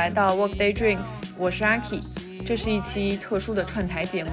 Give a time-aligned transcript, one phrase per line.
[0.00, 2.00] 来到 Workday Drinks，我是阿 K，
[2.46, 4.30] 这是一期特殊的串台节目。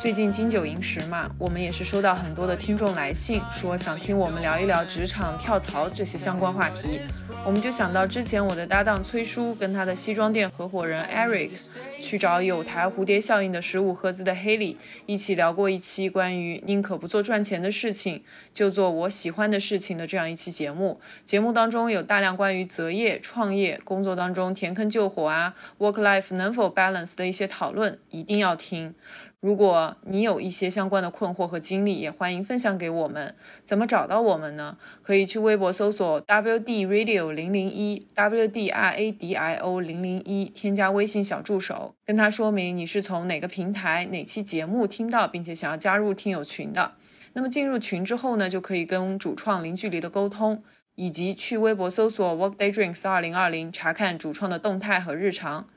[0.00, 7.00] 最近金九银十嘛，我们也是收到很多的听众来信，说想听我们聊一聊职场跳槽这些相关话题。
[7.44, 11.52] 我们就想到之前我的搭档崔叔跟他的西装店合伙人 Eric
[12.00, 18.22] 去找有台蝴蝶效应的十五赫兹的 Haley 一起聊过一期关于宁可不做赚钱的事情，
[18.54, 21.00] 就做我喜欢的事情的这样一期节目。
[21.24, 28.94] 节目当中有大量关于择业、创业、工作当中填坑救火啊，work life 能否 balance 的一些讨论，一定要听。
[29.40, 33.36] 如果你有一些相关的困惑和经历，也欢迎分享给我们。
[33.64, 34.76] 怎么找到我们呢？
[35.00, 46.94] 可以去微博搜索 WD Radio 零零一 WDRADIO 零零一，添加微信小助手，跟他说明你是从哪个平台、哪期节目听到，并且想要加入听友群的。
[47.34, 50.64] 那么进入群之后呢，就可以跟主创零距离的沟通，
[50.96, 55.68] 以及去微博搜索 Workday Drinks 二零二零，查看主创的动态和日常。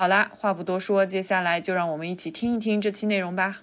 [0.00, 3.62] 好啦，话不多说，接下来就让我们一起听一听这期内容吧。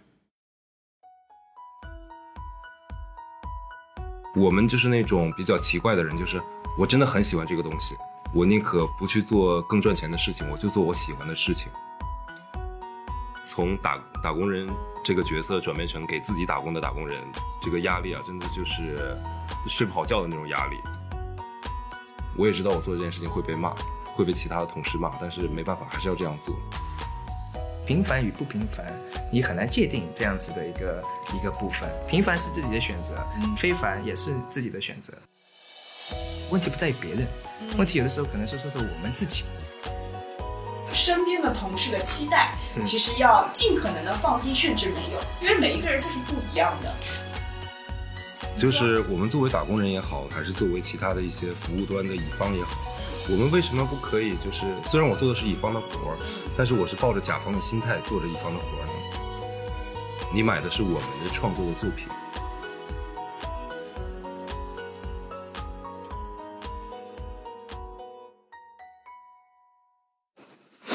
[4.36, 6.44] 我们就是那种比较奇怪的人，就是
[6.78, 7.96] 我真的很喜欢这个东西，
[8.34, 11.72] 我宁可不去做更赚钱的事情，我就做我喜欢的事情。
[13.46, 14.68] 从打打工人
[15.06, 17.24] 这个角色转变成给自己打工的打工人，
[17.62, 19.18] 这个压力啊，真的就是
[19.68, 20.76] 睡不好觉的那种压力。
[22.38, 23.74] 我也知道我做这件事情会被骂。
[24.16, 26.56] 会被其他的同事骂，但是没办法，还是要这样做。
[27.86, 28.86] 平凡与不平凡，
[29.32, 31.04] 你很难界定这样子的一个
[31.36, 31.88] 一个部分。
[32.08, 33.14] 平凡是自己的选择，
[33.60, 35.14] 非凡也是自己的选择。
[36.50, 37.28] 问题不在于别人，
[37.78, 39.44] 问题有的时候可能说说是我们自己。
[40.94, 42.54] 身边的同事的期待，
[42.86, 46.94] 其实要尽可能的放低，甚至没有，因为每一个人就是不一样的。
[48.58, 52.78] 就是我们作为打工人也好，还是作为其他的一些服务端的乙方也好。
[53.28, 54.38] 我们为什么不可以？
[54.38, 56.18] 就是虽然我做的是乙方的活儿，
[56.56, 58.94] 但是我是抱着甲方的心态做着乙方的活儿呢。
[60.32, 62.08] 你买的是我们的创作的作品。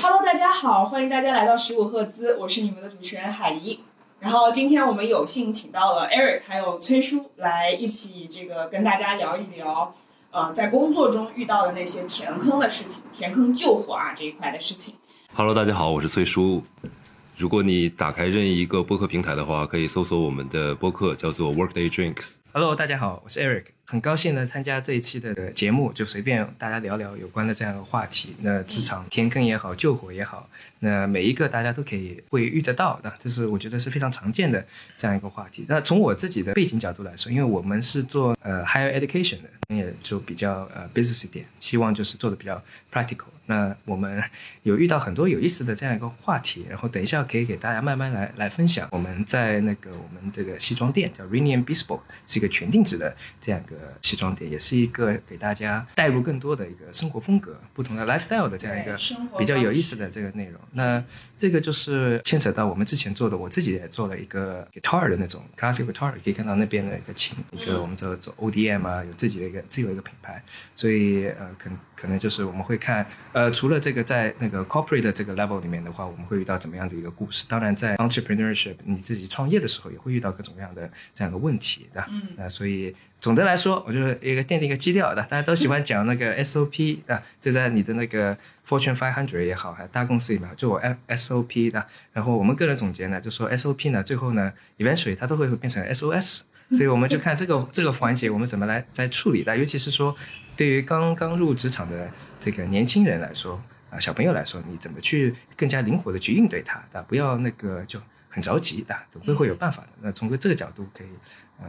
[0.00, 3.80] Hello，大家好，欢迎大家来到十五赫兹，我是你们的主持人海怡。
[4.20, 9.92] 然后今天我们有幸请到了 Eric 还有崔叔来一起这个跟大家聊一聊。
[10.32, 14.94] 呃，在工作中遇到的那些填坑的事情，填坑救火啊这一块的事情。
[15.34, 16.62] Hello，大家好，我是崔叔。
[17.40, 22.32] 如果你打开任意一个播客平台的话，可以搜索我们的播客，叫做 Workday Drinks。
[22.52, 28.36] Hello，大家好，我是 Eric，很高兴呢参加这一期的节目，就随便大家聊聊有关的这样的话题。
[28.42, 30.46] 那职场填坑也好，救火也好，
[30.80, 34.62] 那每一个大家都可以会遇得到的，这是我觉得是非常常见的
[34.94, 35.64] 这样一个话题。
[35.66, 42.62] 那从我自己的背景角度来说，因为我们是做呃 higher education 的，也就比较呃 business 一点，希望就是做的比较
[42.92, 43.29] practical。
[43.50, 44.22] 那我们
[44.62, 48.88] 有遇到很多有意思的这样一个话题，然后等一下可以给大家慢慢来来分享。
[48.92, 58.96] 我们在那个我们这个西装店叫 Renian Bespoke，是一个全定制的这样一个西装店，也是一个给大家带入更多的一个生活风格、不同的 lifestyle 的这样一个
[59.36, 60.60] 比较有意思的这个内容。
[60.70, 61.02] 那
[61.36, 70.40] 这个就是牵扯到我们之前做的，我自己也做了一个 guitar 的那种 classic guitar，可以看到那边的一个琴，一个我们叫做 ODM 啊，有自己的一个自有一个品牌，
[70.76, 73.04] 所以呃，可可能就是我们会看。
[73.32, 77.44] 呃，除了这个，在那个 corporate 的这个 level 里面的话，我们会遇到怎么样的一个故事？
[77.48, 82.08] 当然，在 entrepreneurship 你自己创业的时候，也会遇到各种各样的这样的问题，对吧？
[82.10, 82.22] 嗯。
[82.36, 88.36] 那所以总的来说，我就是一个奠定一个基调的，大家都喜欢讲那个 SOP 啊，就在你的那个
[88.68, 91.86] Fortune Five Hundred 也好，还大公司里面，就我 SOP 的。
[92.12, 96.40] 然后我们个人总结呢，就说 SOP 呢，最后呢，eventually 它都会变成 SOS。
[96.70, 100.14] 所以我们就看这个这个环节，我们怎么来在处理的，尤其是说
[100.60, 102.10] 对于刚刚入职场的。
[102.42, 106.82] 这个年轻人来说啊，小朋友来说，你怎么去更加灵活的去应对它？
[106.92, 108.00] 啊不要那个就
[108.30, 109.88] 很着急的，总归会有办法的。
[110.00, 111.08] 那从个这个角度可以，
[111.62, 111.66] 呃，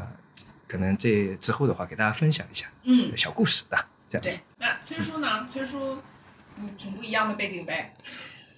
[0.65, 3.77] 可能这之后的话，给大家分享一下，嗯，小故事的
[4.07, 4.41] 这样子。
[4.57, 5.45] 那崔叔呢？
[5.51, 5.97] 崔叔，
[6.55, 7.93] 嗯，挺不一样的背景呗。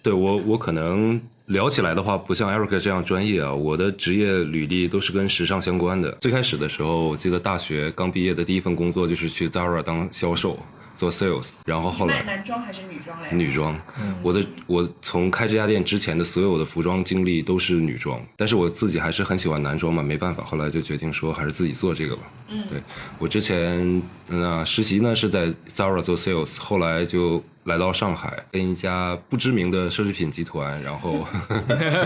[0.03, 3.53] 对我，我可能聊起来的话，不像 Eric 这样专业啊。
[3.53, 6.11] 我的职业履历都是跟时尚相关的。
[6.21, 10.57] 最开始的时候，我记得大学刚毕业的第一份工作就是去 Zara 当销售。
[10.95, 13.27] 做 sales，然后后来男装还是女装嘞？
[13.31, 13.75] 女装，
[14.21, 22.21] 我的我从开这家店之前的所有的服装经历都是女装，但是我自己还是很喜欢男装嘛，没办法，后来就决定说还是自己做这个吧。
[22.49, 22.79] 嗯，对
[23.17, 31.27] 我之前那实习呢是在 Zara 做 sales，后来就来到上海，跟一家不知名的奢侈品集团，然后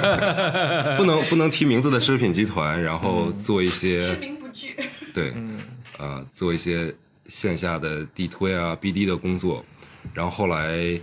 [0.97, 4.75] 不能不能提名字的奢侈品集团，然后做一些知名不具，
[5.13, 5.33] 对，
[5.97, 6.93] 呃，做一些。
[7.29, 9.61] 线下的地推啊、BD 的工作，
[10.13, 10.97] 然后后来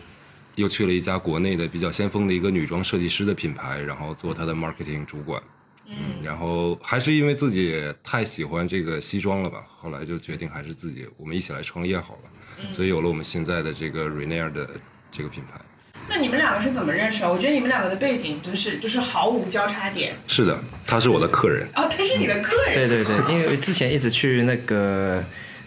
[0.54, 5.42] 又去了一家国内的比较先锋的一个女装设计师的品牌，然后做她的 marketing 主管。
[5.86, 14.68] 嗯，然后还是因为自己太喜欢这个西装了吧，后来就决定还是自己我们一起来创业好了，所以有了我们现在的这个 Rainier 的
[15.10, 15.60] 这个品牌。
[16.06, 17.24] 那你们两个是怎么认识？
[17.24, 20.14] 我觉得你们两个的背景真是就是毫无交叉点。
[20.26, 21.66] 是的，他是我的客人。
[21.74, 22.74] 哦，他是你的客人。
[22.74, 25.24] 对对对，因为之前一直去那个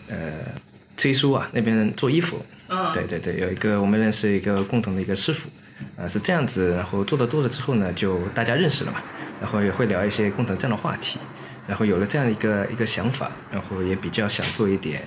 [0.08, 0.18] 呃
[0.96, 2.46] 崔叔啊那边做衣服。
[2.68, 2.92] 嗯。
[2.94, 5.50] 对对对，有一个我们认识一个共同的一个师傅，
[5.96, 9.02] 呃是这样子，然后做的多了之后呢，就大家认识了嘛。
[9.40, 11.20] 然后也会聊一些共同这样的话题，
[11.68, 15.00] 然后有了这样一个一个想法，然后也比较想做一点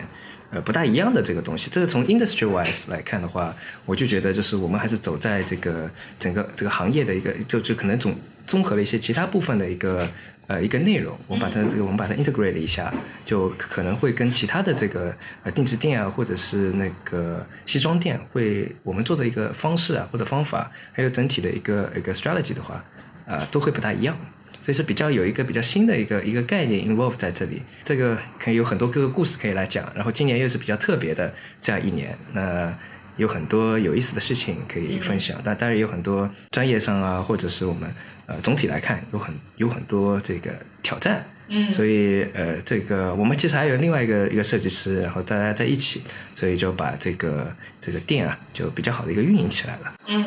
[0.53, 1.69] 呃不大一样的这个东西。
[1.69, 3.53] 这个从 industry wise 来看的话，
[3.85, 8.15] 我就觉得就是我们还是走在这个整个这个行业的一个就就可能总
[8.47, 10.09] 综合了一些其他部分的一个
[10.51, 12.93] 呃一个内容，我们把它这个我们把它 integrate 了一下，
[13.25, 15.15] 就可能会跟其他的这个
[15.45, 22.85] 呃定制店啊或者是那个西装店会我们做的一个方式啊或者方法，还有整体的一个一个 strategy 的话。
[23.31, 24.19] 啊，都会不大一样，
[24.61, 29.89] 所以是比较有一个比较新的一个一个概念 involve 在这里，这个可以有很多各个故事可以来讲。
[29.95, 32.77] 然后今年又是比较特别的这样一年，那
[33.19, 35.41] 有很多有意思的事情可以分享。
[35.45, 37.89] 但当然有很多专业上啊，或者是我们
[38.31, 40.51] 呃总体来看有很有很多这个
[40.83, 41.27] 挑战。
[41.53, 46.01] 嗯，所以呃，这个我们其实还有另外一个一个设计师，然后大家在一起，
[46.33, 49.93] 所以就把这个这个店啊，就比较好的一个运营起来了。
[50.07, 50.25] 嗯，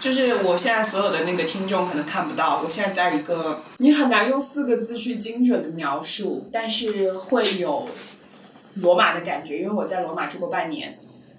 [0.00, 7.86] 就是我现在所有的那个听众可能看不到，我现在在一个你很难用四个字去精准的描述，但是会有
[8.76, 10.98] 罗马的感觉，因为我在罗马住过半年，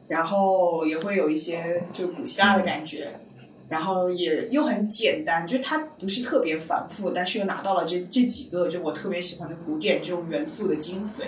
[0.09, 3.19] 然后也会有一些就古希腊的感觉。
[3.69, 11.23] 然后也又很简单，就它不是特别繁复，但是又拿到了这这几个就我特别喜欢的古典这种元素的精髓。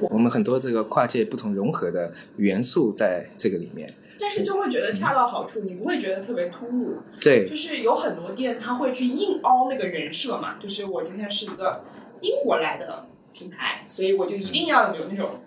[0.00, 6.98] 我们很多这个跨界不同融合的元素在这个里面，但是就会觉得恰到好处，你不会觉得特别突兀。
[7.20, 11.82] 对，就是有很多店他会去硬凹那个人设嘛，就是我今天是一个
[12.20, 15.40] 英国来的品牌，所以我就一定要有那种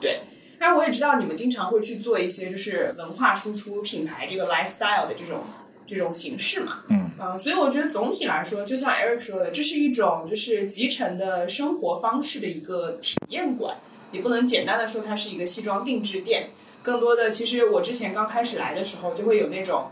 [0.00, 0.22] 对。
[0.58, 5.40] 但我也知道你们经常会去做一些就是文化输出品牌这个 lifestyle 的这种。
[5.86, 13.76] 这种形式嘛，嗯，啊，所以我觉得总体来说，就像 Eric 说的，这是一种就是集成的生活方式的一个体验馆，
[14.12, 16.50] 也不能简单的说它是一个西装定制店，
[16.82, 19.90] 更多的其实我之前刚开始来的时候就会有那种，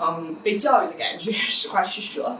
[0.00, 2.36] 嗯，被教育的感觉， 实话实说，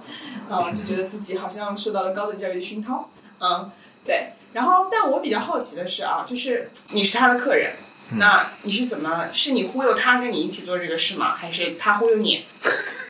[0.49, 3.10] 嗯，就觉得自己好像受到了高等教育的熏陶，
[3.40, 3.70] 嗯，
[4.04, 7.75] 对，然后但我比较好奇的是啊，就是你是他的客人。
[8.17, 9.29] 那你是怎么？
[9.32, 11.35] 是你忽悠他跟你一起做这个事吗？
[11.37, 12.44] 还是他忽悠你？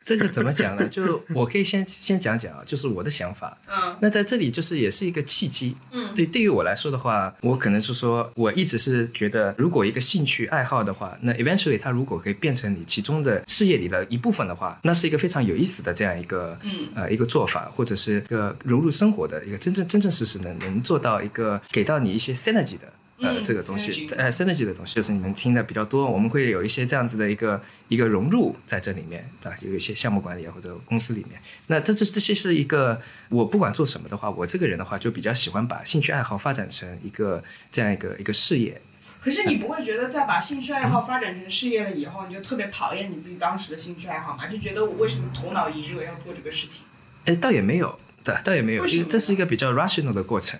[0.05, 0.89] 这个怎么讲呢？
[0.89, 3.57] 就我可以先先讲讲啊，就是我的想法。
[3.69, 5.77] 嗯，那在这里就是也是一个契机。
[5.93, 22.93] 嗯，对，对于我来说的话，我可能是说，我一直是觉得，如果一个兴趣爱好的话，那 eventually 它如果可以变成你其中的事业里的一部分的话，那是一个非常有意思的这样一个，嗯，呃，一个做法，或者是一个融入生活的一个真正真正实实能能做到一个给到你一些 synergy 的。
[23.23, 38.81] 呃，这个东西，呃，synergy 的东西，就是你们听的比较多，我们会有一些这样子的一个一个融入在这里面啊，有一些项目管理啊或者公司里面，那这这这些是一个，我不管做什么的话，我这个人的话就比较喜欢把兴趣爱好发展成一个这样一个一个事业。
[39.21, 44.47] 可是你不会觉得在把兴趣爱好发展成事业了以后，你就特别讨厌你自己当时的兴趣爱好吗？
[44.47, 46.87] 就觉得我为什么头脑一热要做这个事情？
[47.25, 50.59] 哎，倒也没有，对，倒也没有，因为这是一个比较 rational 的过程。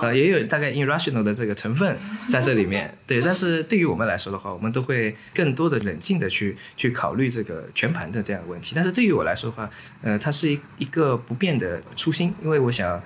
[0.00, 1.96] 呃，也有大概 irrational 的这个成分
[2.28, 3.20] 在这里面， 对。
[3.20, 8.72] 但是对于我们来说的话，我们都会更多的冷静的去去考虑这个全盘的这样的问题。
[8.74, 9.68] 但是对于我来说的话，
[10.02, 13.02] 呃，它是一一个不变的初心，因为我想，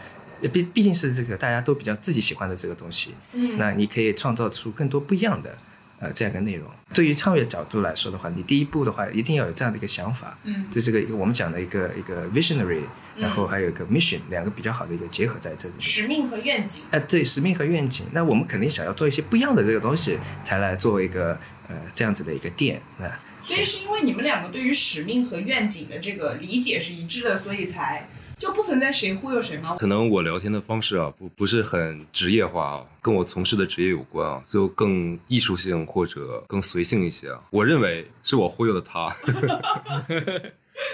[0.53, 5.57] 毕毕竟是这个大家都比较自己喜欢的这个东西，嗯，那你可以创造出更多不一样的。
[6.01, 12.83] 呃，这样一个内容，对于创业角度来说的话，你第一步的话，一定要有这样的一个想法，嗯，对这个我们讲的一个一个 visionary，
[13.17, 15.75] 然后还有一个 mission，两个比较好的一个结合在这里。
[15.81, 16.85] 使命和愿景。
[16.93, 21.37] 哎，对，使命和愿景，那我们肯定想要做一些不一样的这个东西，才来做一个
[21.69, 23.19] 呃这样子的一个店啊。
[23.43, 28.09] 所以是因为你们两个对于使命和愿景的这个理解是一致的，所以才。
[28.39, 29.77] 就不存在谁忽悠谁吗？
[29.79, 37.43] 可能我聊天的方式啊，不不是很职业化啊，跟我从事的职业有关啊，就更艺术性或者更随性一些啊。
[37.51, 39.11] 我认为是我忽悠的他，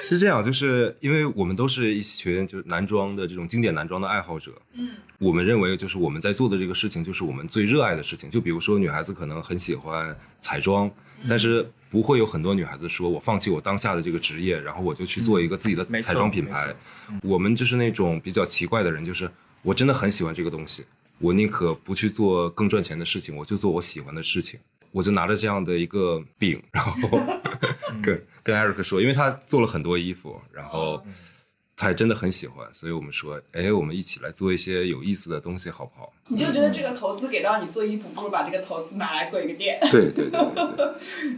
[0.03, 8.31] 是这样，就是因为我们都是一群就是男装的这种经典男装的爱好者，嗯，我们认为就是我们在做的这个事情就是我们最热爱的事情。
[8.31, 10.91] 就比如说女孩子可能很喜欢彩妆，
[11.29, 11.71] 但是。
[11.95, 16.75] 不会有很多女孩子说，我放弃我当下的这个职业，然后我就去做一个自己的彩妆品牌。
[17.23, 19.31] 我们就是那种比较奇怪的人，就是
[19.63, 20.85] 我真的很喜欢这个东西，
[21.21, 24.59] 我宁可不去做更赚钱的事情，我就做我喜欢的事情。
[24.91, 26.93] 我就拿着这样的一个饼，然后
[28.03, 31.01] 跟 跟艾瑞克说，因为他做了很多衣服，然后
[31.77, 36.13] 他也真的很喜欢，所以我们说，哎，我们一起来做一些有意思的东西，好不好？
[36.29, 39.79] 你就觉得这个投资给到你做衣服，不如把这个投资拿来做一个店。
[39.91, 40.87] 对对对对对，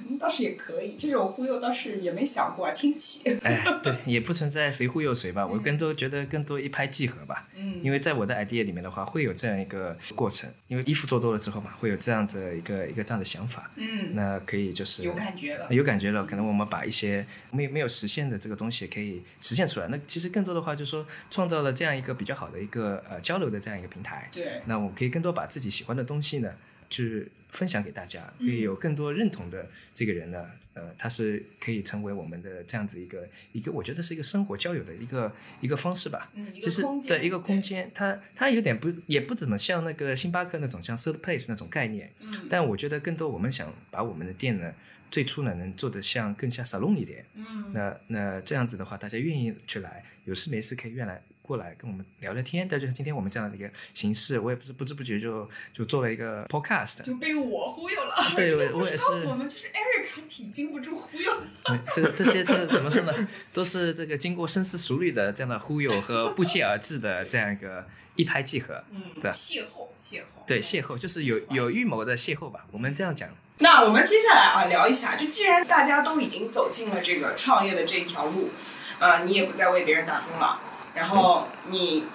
[0.09, 3.29] 嗯 倒是也可以，这种忽悠倒是也没想过啊，亲戚。
[3.43, 7.49] 哎，对，也不存在谁忽悠谁吧，我更多觉得更多一拍即合吧。
[7.57, 15.67] 嗯因为在我的 idea 里面的话，会有这样一个过程，因为衣服做多了之后嘛，会有这样的一个一个这样的想法，嗯，那可以就是有感觉了。
[15.71, 19.89] 有感觉了，可能我们把一些没有没有实现的这个东西可以实现出来。
[19.89, 24.29] 那其实更多的话，就是说创造了这样一个比较好的一个呃交流的这样一个平台。
[24.33, 26.53] 对，那我们可以更多把自己喜欢的东西呢，
[26.91, 36.31] 去分享给大家，可以有更多认同的这个人呢，呃，他是可以成为我们的这样子一个一个，我觉得是一个生活交友的一个一个方式吧。
[36.35, 42.47] 嗯，一就是对一个空间，它它有点不也不怎么像那个星巴克那种像 third place 那种概念，嗯。
[42.51, 44.75] 但我觉得更多我们想把我们的店呢，
[45.11, 52.69] 最初呢能做得像更加 salon 一点，嗯，那那这样子的话，大家愿意去来，有事没事可以愿来过来跟我们聊聊天。
[52.69, 57.03] 但就像今天我们这样的一个形式，我也不是不知不觉就就做了一个 podcast。
[57.03, 58.15] 就被我忽悠了。
[58.37, 61.33] 对这个我也是告诉是我们，就是 Eric 还挺经不住忽悠
[61.65, 61.81] 的。
[61.95, 63.29] 这个这些这怎么说呢？
[63.53, 68.83] 都是这个经过深思熟虑的这样的忽悠和不期而至的这样一个一拍即合。
[68.91, 70.23] 嗯，对邂逅，邂逅。
[70.47, 73.29] 对，邂逅就是有有预谋的邂逅吧，我们这样讲。
[73.59, 78.51] 那我们接下来啊聊一下，就既然大家都已经走进了这个创业的这一条路，
[78.99, 80.61] 啊、你也不再为别人打工了，
[80.95, 82.07] 然后你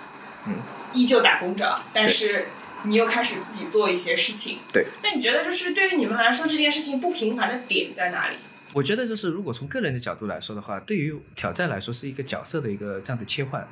[0.48, 0.56] 嗯
[0.94, 2.48] 依旧打工着，但是
[2.84, 4.60] 你又开始自己做一些事情。
[4.74, 4.88] 对。
[5.04, 8.36] 那你觉得就是对于你们来说，这件事情不平凡的点在哪里？
[8.74, 13.68] 我觉得就是，如果从个人的角度来说的话，对于挑战来说是一个角色的一个这样的切换。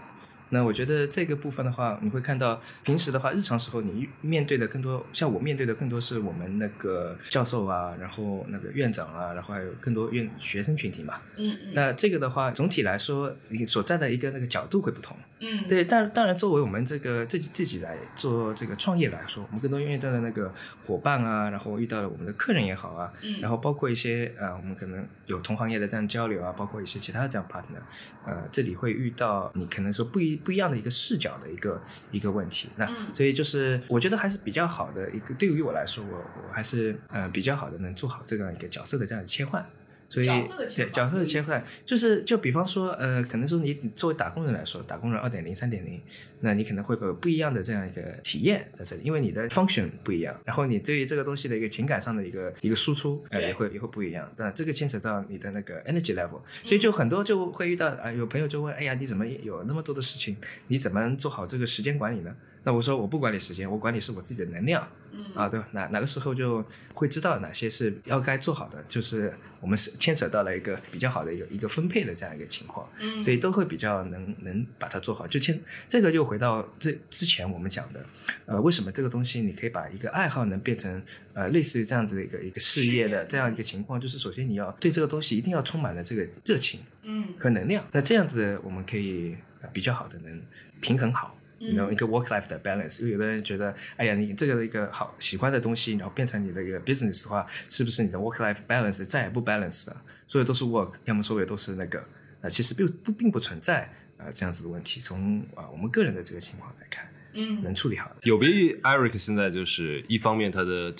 [0.49, 11.21] 那我觉得这个部分的话，你会看到平时的话，日常时候你面对的更多，像我面对的更多是我们那个教授啊，然后那个院长啊，然后还有更多院学生群体嘛。
[11.37, 15.15] 嗯嗯那这个的话，总体来说，你所站的一个那个角度会不同。
[15.41, 20.53] 嗯，对，但当然，作为我们这个自己自己来做这个创业来说，我们更多遇到的那个
[20.85, 27.79] 伙伴啊，然后遇到了我们的客人也好啊，嗯然后包括一些呃，我们可能有同行业的这样交流啊，包括一些其他的这样 partner，
[28.25, 31.81] 呃，这里会遇到你可能说不一不一样的一个视角的一个
[32.11, 32.69] 一个问题。
[32.75, 39.65] 那、嗯所以就是我觉得还是比较好的一个，对于我来说，我我还是呃比较好的能做好这样一个角色的这样的切换。
[40.09, 46.01] 所以角色的切换对角色的切换，就是就比方说，呃，可能说你你作为打工人来说，打工人二点零、三点零，
[46.39, 54.27] 那你可能会有不一样的这样一个体验在这里，因为你的 function 不一样，然后你对于这个东西的一个情感上的一个一个输出，呃，也会也会不一样。
[54.35, 60.35] 那这个牵扯到你的那个 energy level，所以就很多就会遇到啊、有朋友就问，哎呀，你怎么有那么多的事情，
[60.67, 62.35] 你怎么做好这个时间管理呢？
[62.63, 64.87] 那我说我不管你时间，我管你是我自己的能量。
[65.11, 65.67] 嗯啊，对吧？
[65.71, 66.63] 哪哪个时候就
[66.93, 75.25] 会知道哪些是要该做好的，就是我们是牵扯到了一个比较好的一个一个分配的这样一个情况，嗯所以都会比较能能把它做好。
[75.25, 78.05] 就牵这个又回到这之前我们讲的，
[78.45, 81.01] 呃，为什么这个东西你可以把一个爱好能变成
[81.33, 90.41] 呃类似于这样子的一个一个事业的这样一个情况，就是首先你要对这个东西一定要充满了这个热情嗯和能量，那这样子我们可以、呃比较好的能
[90.79, 91.35] 平衡好。
[91.59, 100.01] 嗯然后一个 work life 的 balance，因为有的人觉得，哎呀，你这个一个好喜欢的东西，然后变成你的一个 business 的话，是不是你的 work life balance 再也不 balance 了？
[100.27, 102.03] 所有都是 work，要么所有都是那个，
[102.41, 104.99] 呃，其实并不并不存在呃这样子的问题。
[105.01, 108.15] 从啊、我们个人的这个情况来看，嗯能处理好的。
[108.23, 110.93] 有别于 Eric 现在就是一方面他的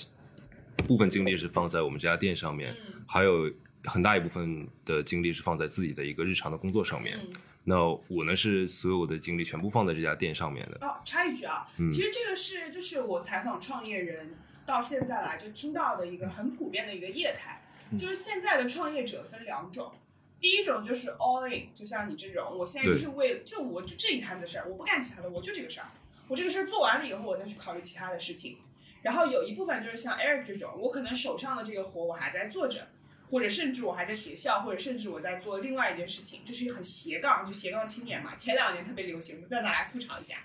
[0.88, 2.76] 部分精力是放在我们这家店上面，
[3.08, 3.52] 还有
[3.86, 7.18] 很大一部分的精力是放在自己的一个日常的工作上面。
[7.18, 7.32] 嗯。
[7.66, 10.88] 那我呢是所有的精力全部放在这家店上面的。
[10.88, 19.92] 哦，插一句啊，嗯其实这个是就是我采访创业人到现在来就听到的一个很普遍的一个业态，嗯就是现在的创业者分两种，
[20.40, 25.88] 第一种就是 all in，就像你这种，我现在就是为了就我就这一摊子事儿，我不干其他的，我就这个事儿，
[26.28, 28.58] 我这个事儿做完了以后，我再去考虑其他的事情。
[29.04, 32.88] 然后有一部分就是像 Eric 这种，我可能手上的这个活我还在做着，
[33.30, 38.36] 或者甚至我还在学校，或者甚至我在做另外一件事情，这是很斜杠，就斜杠青年嘛。
[38.36, 40.40] 前两年特别流行，我们再拿来复炒一下，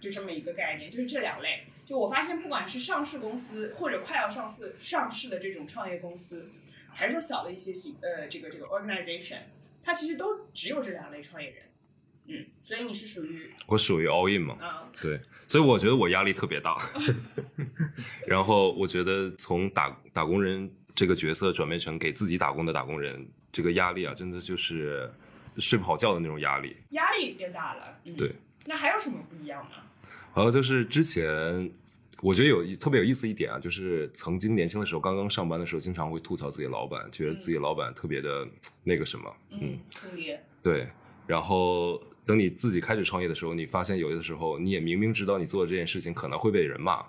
[0.00, 1.64] 就这么一个概念，就是这两类。
[1.84, 6.50] 就我发现，不管是上市公司或者快要上市上市的这种创业公司，
[6.92, 9.40] 还是说小的一些型呃这个这个 organization，
[9.82, 11.64] 它其实都只有这两类创业人。
[12.26, 16.76] 嗯，所以你是属于我属于 all in 嘛，啊、对，所以我觉得我压力特别大。
[18.24, 20.70] 然后我觉得从打打工人
[21.00, 25.10] 这个角色转变成给自己打工的打工人，这个压力啊，真的就是
[25.56, 26.76] 睡不好觉的那种压力。
[26.90, 27.98] 压力变大了。
[28.04, 28.30] 嗯，对。
[28.66, 29.70] 那还有什么不一样吗？
[30.34, 31.70] 还有就是之前
[32.20, 38.46] 我觉得有特别有意思一点啊，就是曾经年轻的时候，刚刚上班的时候，经常会吐槽自己老板，觉得自己老板特别的
[38.84, 40.86] 那个什么，嗯，特别对。
[41.26, 47.02] 然后等你自己开始创业的时候，你发现有的时候你也明明知道你做的这件事情可能会被人骂，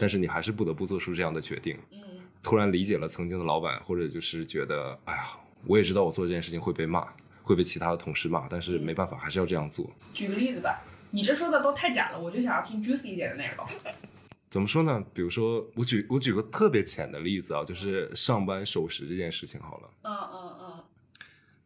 [0.00, 1.76] 但是你还是不得不做出这样的决定。
[1.92, 2.00] 嗯
[2.44, 5.36] 突然理解了曾经的老板，或者就是觉得，哎呀，
[5.66, 7.08] 我也知道我做这件事情会被骂，
[7.42, 9.90] 会被其他的同事骂，但是没办法，还是要这样做。
[10.12, 13.66] 举个例子吧，你这说的都太假了，我就想要听 juicy 一点的内容。
[14.50, 15.04] 怎么说呢？
[15.12, 19.90] 比如说，我举我举个特别浅的例子啊，就是上班守时这件事情好了。
[20.02, 20.84] 嗯嗯嗯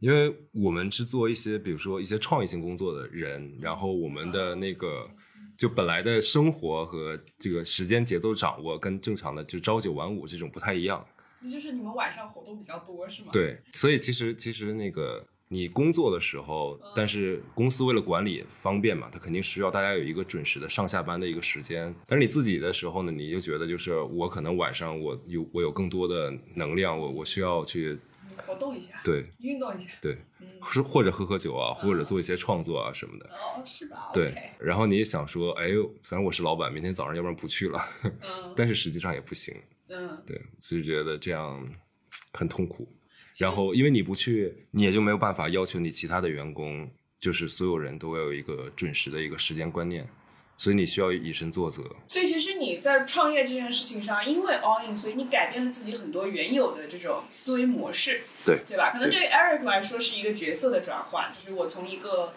[0.01, 5.11] 因为我们是做一些，比如说一些创意性工作的人，然后我们的那个
[5.59, 11.05] 就本来的生活和这个时间节奏掌握跟正常的就朝九晚五这种不太一样。
[11.41, 21.93] 那就是你们晚上活动比较多是吗？，对，所以其实其实那个你工作的时候，但是公司为了管理方便嘛，它肯定需要大家有一个准时的上下班的一个时间。
[22.07, 27.99] 但是你自己的时候呢，你就觉得就是我可能晚上我有我有更多的能量，我我需要去
[28.39, 29.91] 活动一下，对运动一下。
[30.01, 33.27] 对，嗯，或者喝喝酒啊，或者做一些创作啊什么的。
[33.31, 34.11] 哦，是吧？
[34.13, 39.55] 对然后你也想说，哎呦，反正我是老板，明天早上要不然不去了， 嗯但是实际上也不行，
[39.89, 41.69] 嗯，对，所以觉得这样
[42.33, 42.89] 很痛苦。
[43.39, 46.91] 然后因为你不去，你也就没有办法要求你其他的员工，
[47.21, 50.09] 就是所有人都要有一个准时的一个时间观念，
[50.59, 51.83] 所以你需要以身作则。
[52.07, 58.91] 所以其实你在创业这件事情上，因为 all in，所以你改变了自己很多原有的这种思维模式，对对吧？
[58.93, 62.35] 可能对对于 Eric 来说是一个角色的转换，就是我从一个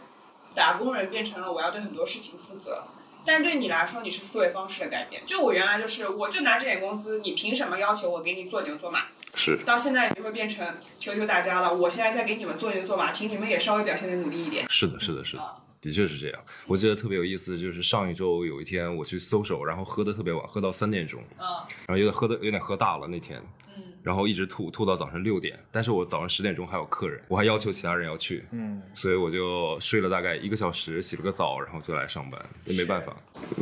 [0.54, 2.84] 打工人变成了我要对很多事情负责。
[3.26, 5.22] 但对你来说，你是思维方式的改变。
[5.26, 9.06] 就我原来就是，我就拿这点工资，你凭什么要求我给你做牛做马？
[9.36, 14.66] 是到现在你就会变成求求大家了，我现在在给你们做牛做马，请你们也稍微表现的努力一点。
[14.70, 15.44] 是的，是的，是的。
[15.44, 21.46] 啊，的确是这样，我记得特别有意思，就是上一周有一天我去搜手，然后喝的特别晚，喝到三点钟，嗯
[21.88, 23.42] 然后有点喝的有点喝大了那天，
[23.76, 33.16] 嗯然后一直吐吐到早上六点，但是我早上十点钟还有客人，我还要求其他人要去，嗯，所以我就睡了大概一个小时，洗了个澡，然后就来上班，也没办法。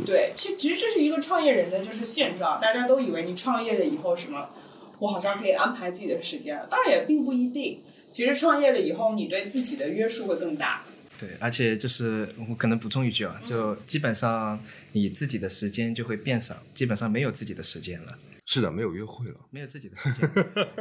[0.04, 4.50] 对，其其实这是一个创业人的就是现状，大家都以为你创业了以后什么，
[4.98, 7.82] 我好像可以安排自己的时间了，当然也并不一定。
[8.12, 10.84] 其实创业了以后，你对自己的约束会更大。
[11.20, 14.58] 对，而且就是我可能补充一句啊，就基本上
[14.92, 19.34] 你自己的时间就会变少，基本上没有自己的时间了，是的，没有约会了。
[19.50, 20.20] 没有自己的时间。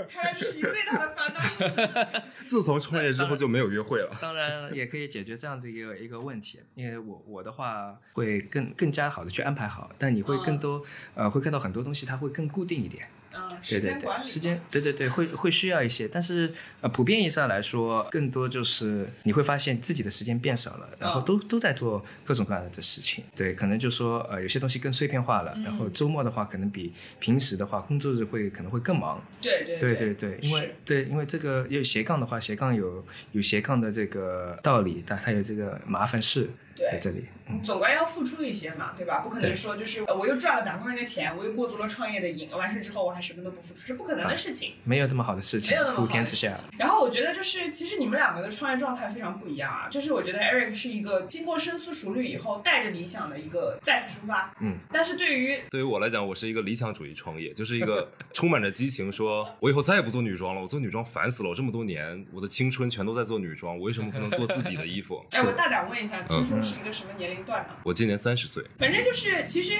[0.07, 2.21] 看来这是你最大的烦恼。
[2.47, 4.17] 自从创业之后就没有约会了。
[4.21, 10.83] 当然也可以解决这样子一个一个问题，因为我我的话会更更加好的去安排好，但你会更多、
[11.15, 13.07] 呃会看到很多东西它会更固定一点。
[13.33, 23.23] 嗯，对对对，时间对对对，会会需要一些，但是呃，普遍意义上来说，更多就是你会发现自己的时间变少了，然后都、都在做各种各样的事情。
[23.35, 29.23] 对，可能就说呃，有些东西更碎片化了，然后周末的话，可能比平时的话，工作日会可能会更忙。
[29.41, 37.25] 对对对对对对，因为对，因为这个有斜杠的话，斜杠有有斜杠的这个道理，但它有这个麻烦事在这里。
[37.49, 39.19] 嗯，总归要付出一些嘛，对吧？
[39.19, 44.73] 不可能说就是呃我又赚了打工人的钱，我又过足了创业的瘾，完事之后我还什么都不付出，是不可能的事情。
[44.83, 46.49] 没有这么好的事情没有那么，好的普天之下。
[46.49, 46.65] 事情。
[46.77, 49.87] 然后我觉得就是，其实你们两个的创业状态非常不一样啊。
[49.89, 54.53] 就是我觉得 Eric 是一个经过深思熟虑以后，带着理想的一个再次出发。
[54.61, 54.77] 嗯。
[54.91, 65.25] 但是对于对于我来讲，我是一个理想主义创业，就是一个 充满着激情说，我以后再也不做女装了，我做女装烦死了，我这么多年，我的青春全都在做女装，我为什么不能做自己的衣服？
[65.31, 67.38] 哎，我大胆问一下，崔叔是一个什么年龄
[67.83, 69.77] 我今年三十岁，反正就是，其实，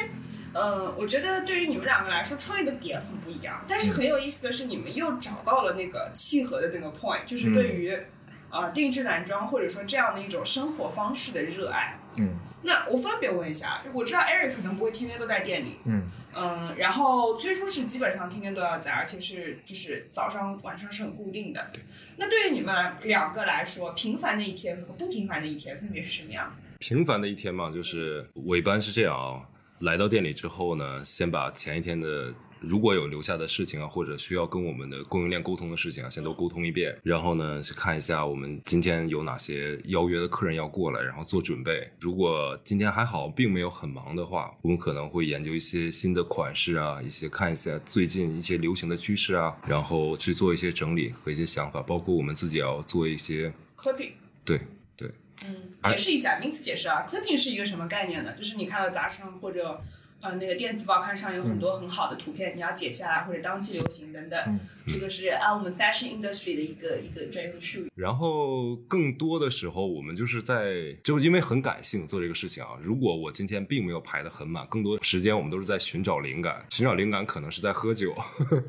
[0.54, 3.64] 呃，我觉得对于你们两个来说，创业的点很不一样。
[3.68, 7.92] 但是很有意思的是，你们又找到了那个契合的那个 point，就是对于
[8.50, 12.00] 啊、呃定制男装或者说这样的一种生活方式的热爱。
[12.18, 12.30] 嗯
[12.62, 21.72] 那我分别问一下，我知道 Eric 可能不会天天都在店里，嗯嗯，然后崔叔是基本上天天都要在，而且是就是早上晚上是很固定的。
[22.18, 26.62] 那对于你们两个来说，平凡的一天和不平凡的一天分别是什么样子？
[26.80, 29.42] 平凡的一天嘛，就是我一般是这样啊，
[29.80, 36.98] 来到店里之后呢，先把前一天的如果有留下的事情啊，或者需要跟我们的供应链沟通的事情啊，先都沟通一遍。
[37.04, 41.90] 然后呢，去看一下我们今天有哪些邀约的客人要过来，然后做准备。
[42.00, 54.12] 如果今天还好，并没有很忙的话，我们可能会研究一些新的款式啊，一些看一下最近一些流行的趋势啊，然后去做一些整理和一些想法，包括我们自己也要做一些 clipping，
[54.44, 54.60] 对
[54.98, 55.10] 对。
[55.46, 58.34] 嗯，解释一下名词解释啊，clipping 是一个什么概念呢？
[58.34, 59.82] 就是你看到杂志上或者
[60.22, 64.40] 呃那个电子报刊上有很多很好的图片，你要剪下来或者当季流行等等。
[64.48, 64.60] 嗯
[64.92, 67.92] 这个是按我们 fashion industry 的一个一个专业的术语。
[67.94, 72.70] 然后更多的时候，我们就是在就是因为很感性做这个事情啊。
[72.82, 76.66] 如果我今天并没有排得很满，更多时间我们都是在寻找灵感。
[76.72, 78.16] 寻找灵感可能是在喝酒，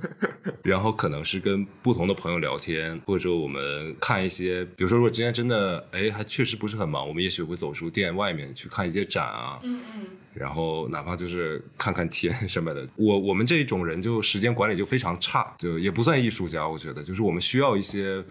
[0.63, 9.59] 然后可能是跟不同的朋友聊天，或者我们看一些，比如说如果今天真的哎还确实不是很忙，我们也许会走出店外面去看一些展啊。
[9.63, 10.07] 嗯嗯。
[10.41, 18.25] 然后哪怕就是看看天什么的，我我们这种人就时间管理就非常差，就也不算艺术家，我觉得就是我们需要一些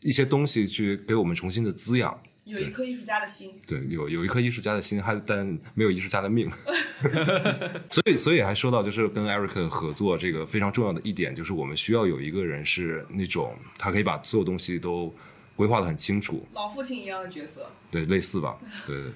[0.00, 2.14] 一些东西去给我们重新的滋养。
[2.44, 3.58] 有一颗艺术家的心。
[3.66, 6.50] 对，有有一颗艺术家的心，还但没有艺术家的命。
[7.90, 15.10] 所以所以还说到就是跟 Eric 合作这个非常重要的一点，就是我们需要有一个人是那种他可以把所有东西都
[15.56, 17.70] 规划的很清楚，老父亲一样的角色。
[17.90, 19.10] 对，类似吧，对对。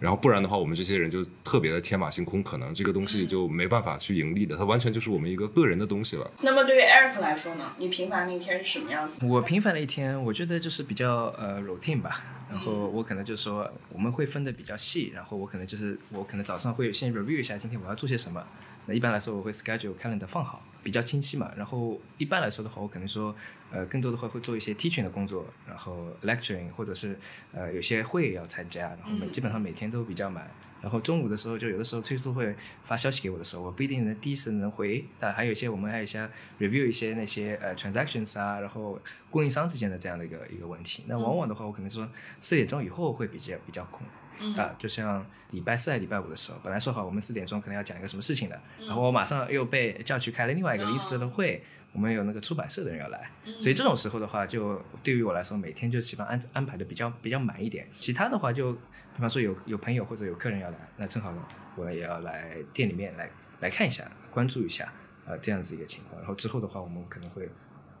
[0.00, 6.28] 然后不然的话，我们这些人就特别的天马行空，可能这个东西就没办法去盈利的，它完全就是我们一个个人的东西了。
[6.42, 7.72] 那么对于 Eric 来说呢？
[7.76, 9.18] 你平凡的一天是什么样子？
[9.24, 12.24] 我平凡的一天，我觉得就是比较呃 routine 吧。
[12.50, 15.12] 然后我可能就是说，我们会分的比较细。
[15.14, 18.44] 然后我可能就是我可能早上会先 review 一下今天我要做些什么。
[18.86, 21.52] 那一般来说，我会 schedule calendar 放好，比较清晰嘛。
[21.56, 23.34] 然后一般来说的话，我可能说，
[23.70, 27.18] 呃，更多的话会做一些 teaching 的工作，然后 lecturing 或者是
[27.52, 30.50] 呃有些会要参加，然后每基本上每天都比较满。
[30.82, 35.04] 然后中午的时候，就有的时候催促会发消息给我的时候，我不一定能第一时能回。
[35.18, 36.26] 但还有一些我们还有一些
[36.58, 38.98] review 一些那些呃 transactions 啊，然后
[39.30, 41.04] 供应商之间的这样的一个一个问题。
[41.06, 42.08] 那往往的话，我可能说
[42.40, 44.06] 四点钟以后会比较比较空。
[44.40, 57.86] 嗯啊，就像礼拜四还礼拜五的时候，本来说好我们四点钟可能要讲一个什么事情的，然后我马上又被叫去开了另外一个 list 的会，我们有那个出版社的人要来，所以这种时候的话，就对于我来说，每天就基本安安排的比较比较满一点。
[57.92, 61.32] 其他的话就，比方说有有朋友或者有客人要来，那正好
[61.76, 63.28] 我也要来店里面来
[63.60, 64.92] 来看一下，关注一下，
[65.26, 66.18] 呃，这样子一个情况。
[66.20, 67.48] 然后之后的话，我们可能会。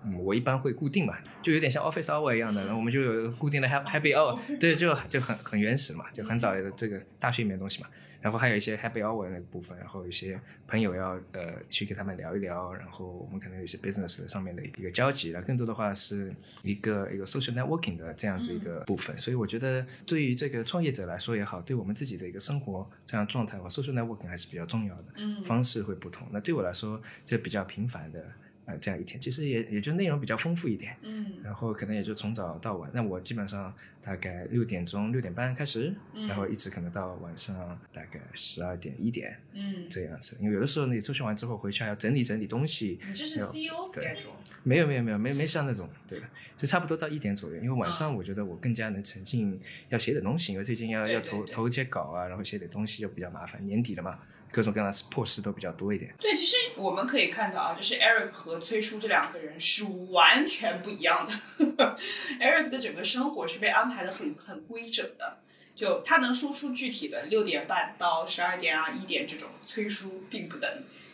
[0.04, 7.88] 嗯，我一般会固定嘛，就有点像 office hour 一样的，然后我们就有固定的 happy happy hour，对，就就很很原始嘛，就很早的这个大学里面的东西嘛。
[8.22, 16.30] 然后还有一些 happy hour 的那个部分，然后有些朋友要呃去跟他们聊一聊，然后我们可能有一些 business 上面的一个交集，然后更多的话是
[16.62, 19.16] 一个一个 social networking 的这样子一个部分。
[19.16, 26.28] 所以我觉得对于这个创业者来说也好，对我们自己的一个生活这样状态的话，social networking 还是比较重要的，嗯方式会不同。
[26.30, 28.22] 那对我来说就比较频繁的。
[28.70, 32.90] 呃，这样一天其实也也就内容比较丰富一点，嗯然后可能也就从早到晚。
[32.94, 40.36] 那我基本上大概六点钟、六点半开始，嗯然后一直可能到晚上大概十二点、一点嗯，这样子。
[40.40, 44.30] 因为有的时候你出去玩之后回去还要整理整理东西，你这是 CEO schedule。
[44.62, 46.20] 没有没有没有没没像那种，对，
[46.56, 47.56] 就差不多到一点左右。
[47.56, 54.18] 因为晚上我觉得我更加能沉浸要写点东西，因为最近要要对对对投投一些稿啊，然后写点东西就比较麻烦，年底了嘛，
[54.52, 56.14] 各种各样的破事都比较多一点。
[56.18, 61.98] 对，其实我们可以看到啊，就是 Eric 和崔叔这两个人是完全不一样的。
[62.40, 65.38] Eric 的整个生活是被安排的很很规整的，
[65.74, 70.68] 就他能说出具体的六点半到十二点啊一点这种，崔叔并不等。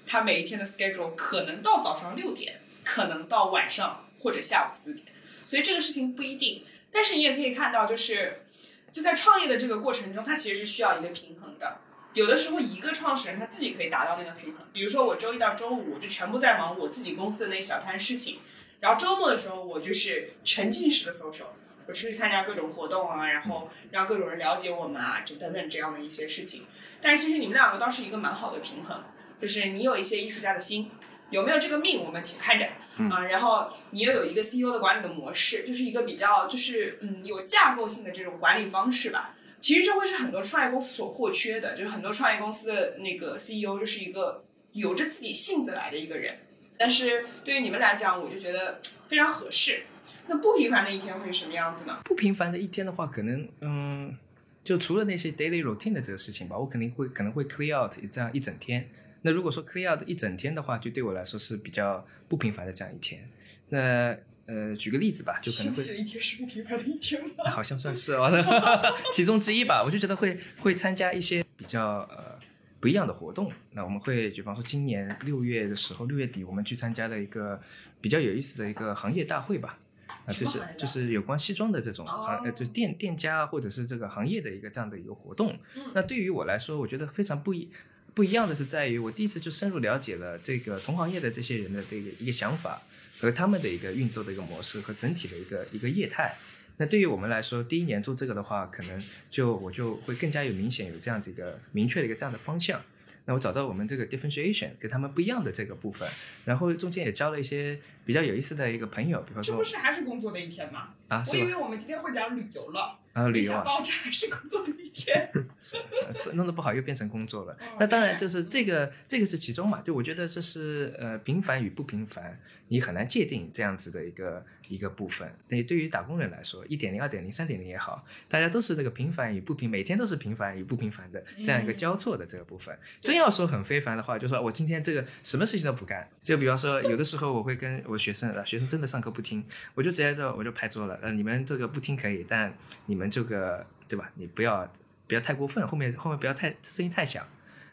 [0.07, 5.07] 他每一天的 schedule 可能到早上六点，可能到晚上或者下午四点，
[5.44, 6.64] 所以这个事情不一定。
[6.92, 8.44] 但是你也可以看到，就是
[8.92, 11.81] 就在创业的这个过程中，他其实是需要一个平衡的。
[12.16, 14.66] 有的时候，一个创始人他自己可以达到那个平衡。
[14.72, 18.38] 比如说，我周一到周五我就全部在忙我自己公司的那一小摊事情，
[18.81, 21.44] 然后周末的时候我就是沉浸式的 social，
[21.87, 26.64] 我出去参加各种活动啊，然后让各种人了解我们啊，就等等这样的一些事情。
[27.02, 29.05] 但是其实你们两个倒是一个蛮好的平衡，
[29.38, 30.90] 就是你有一些艺术家的心，
[31.29, 32.66] 有没有这个命我们且看着
[33.11, 33.24] 啊。
[33.26, 39.35] 然后你又有一个 CEO 的管理的模式，就是一个比较就是嗯有架构性的这种管理方式吧。
[39.59, 46.38] 其实这会是很多创业公司所或缺的，就是很多创业公司的那个 CEO 就是一个由着自己性子来的一个人。
[46.79, 49.85] 但是对于你们来讲，我就觉得 非常合适。
[50.29, 52.01] 那不平凡的一天会是什么样子呢？
[52.05, 54.16] 不平凡的一天的话，可能嗯，
[54.62, 58.88] 就除了那些 daily routine 的这个事情吧，我肯定会可能会 clear out 这样一整天。
[59.23, 63.29] 那如果说 clear out 一整天的话，就对我来说是比较不平凡的这样一天。
[63.69, 64.16] 那
[64.47, 67.51] 呃，举个例子吧，就可能会休息的一天是不平凡的一天吗？
[67.51, 68.31] 好像算是哦，
[69.13, 69.83] 其中之一吧。
[69.85, 72.39] 我就觉得会会参加一些比较呃
[72.79, 73.53] 不一样的活动。
[73.73, 77.61] 那我们会，比方说今年六月的时候，六月底我们去参加了一个
[78.01, 79.79] 比较有意思的一个行业大会吧。
[80.25, 85.57] 啊，就是就是有关西装的这种哦行，呃，就是店店家或者是这个行业的一个这样的一个活动。
[85.75, 87.69] 嗯那对于我来说，我觉得非常不一
[88.15, 92.81] 不一样的是在于，我第一次就深入了解了这个同行业的这些人的这个一个想法
[93.18, 96.35] 和他们的一个运作的一个模式和整体的一个一个业态。
[96.79, 102.83] 那对于我们来说，第一年做这个的话，可能就我就会更加有明显有这样子一个明确的一个这样的方向。
[103.24, 106.09] 那我找到我们这个 differentiation 跟他们不一样的这个部分，
[106.44, 110.95] 然后中间也教了一些比较有意思的一个朋友，比方说这不是还是工作的一天吗？
[111.09, 111.55] 啊，我以为？
[111.55, 115.31] 我们今天会讲旅游了，啊，旅没游到这还是工作的一天。
[115.59, 117.77] 是是弄得不好又变成工作了哦。
[117.81, 125.33] 那当然就是这个这个是其中嘛，就我觉得这是呃平凡与不平凡，你很难界定这样子的一个一个部分。
[125.49, 132.77] 对，对于打工人来说，一点零、二点零、三点零也好，大家都是那个平凡与不平，每天都是平凡与不平凡的这样一个嗯交错的这个部分。
[133.01, 142.57] 真要说很非凡的话，就说我今天这个什么事情都不干，就比方说有的时候我会跟我学生，啊学生真的上课不听，我就直接就我就拍桌了，呃，你们这个不听可以，但
[142.87, 144.11] 你们这个对吧？
[144.15, 144.71] 你不要
[145.07, 147.27] 不要太过分，后面后面不要太声音太响。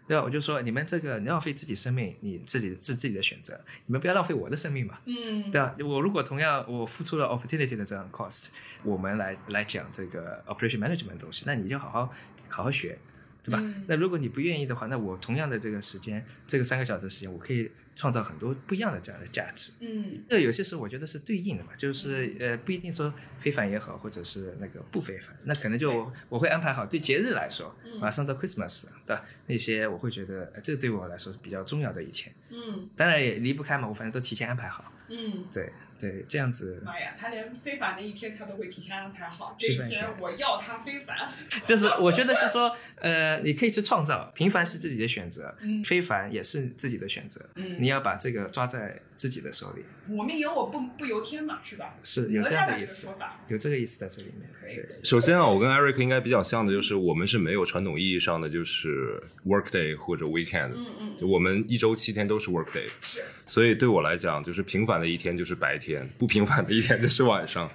[0.06, 0.22] 对吧？
[0.22, 5.00] 我就说你们这个你浪费自己生命，你自己是自己的选择，你们不要浪费我的生命嘛。
[5.06, 8.48] 嗯，对吧，我如果同样我付出了 opportunity 的这样 cost，
[8.84, 12.14] 我们来来讲这个 operation management 的东西，那你就好好
[12.50, 13.00] 好好学，
[13.42, 13.60] 对吧？
[13.62, 19.72] 嗯那如果你不愿意的话，那我同样的这个时间，这个三个小时时间，我可以创造很多不一样的这样的价值。
[19.80, 20.14] 嗯。
[20.30, 28.00] 这有些时候我觉得是对应的嘛，就是呃不一定说非凡也好，或者是那个不非凡，那可能就我我会安排好对节日来说，嗯。
[28.00, 29.26] 马上到 Christmas 了，对吧？
[29.48, 32.90] 那些我会觉得呃这个对我来说是比较重要的一天，嗯。
[32.96, 35.46] 当然也离不开嘛，我反正都提前安排好，嗯。
[35.54, 36.82] 对对，这样子。
[36.84, 41.16] 妈呀，他连非凡的一天他都会提前安排好，这一天我要他非凡。
[41.66, 45.82] 就是我觉得是说，呃，你可以去创造，平凡是自己的选择，嗯。
[45.84, 51.96] 非凡也是自己的选择，嗯你要把这个抓在自己的手里，我命由我不不由天嘛，是吧？
[52.02, 55.04] 是有这样的意思说，法，有这个意思在这里面，对可以可以。
[55.04, 67.70] 首先啊，我跟 Eric 应该比较像的，就是我们是没有传统意义上的就是 work day 或者 weekend，嗯嗯，就我们一周七天都是 work day，是，所以对我来讲，就是平凡的一天就是白天，不平凡的一天就是晚上。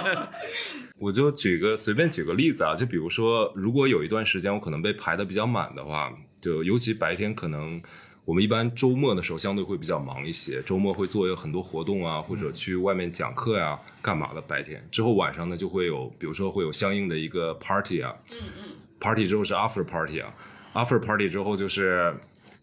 [1.00, 7.80] 我就举个随便举个例子啊，就比如说，如果有一段时间我可能被排的比较满的话，就尤其白天可能。
[8.26, 14.42] 我们一般周末的时候相对会比较忙一些，周末会做有很多活动啊，或者去外面讲课呀、干嘛的。
[14.42, 14.86] 白天。
[14.90, 18.70] 之后晚上呢，就会有，比如说会有相应的一个 party 啊，嗯嗯。
[18.98, 20.34] party 之后是 after party 啊
[20.74, 22.12] ，after party 之后就是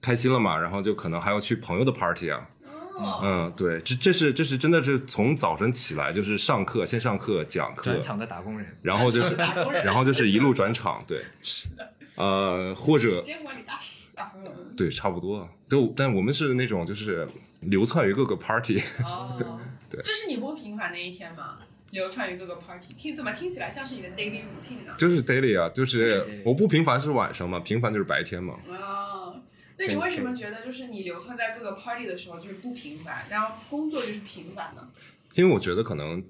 [0.02, 2.50] 开心了嘛，然后就可能还要去朋友的 party 啊，
[2.96, 11.24] 哦，嗯，对，这这是这是真的是从早晨起来就是上课，先上课讲课转，场的打工人，然后就是然后就是一路转场，对，
[12.16, 14.74] 呃，或者时间管理大师啊，嗯。
[14.76, 17.28] 对，差不多，都，但我们是那种就是
[17.62, 20.02] 流窜于各个 party，哦， 对。
[20.04, 21.60] 这是你不平凡的一天吗？
[21.92, 24.96] 流窜于各个 party，听怎么听起来像是你的 daily routine 呢？
[24.98, 29.40] 就是 daily 啊，就是我不平凡是晚上嘛，平凡就是白天嘛，哦，
[29.78, 34.90] 那你为什么觉得就是你流窜在各个 party 的时候就是不平凡，然后工作就是平凡呢？
[35.36, 36.24] 因为我觉得可能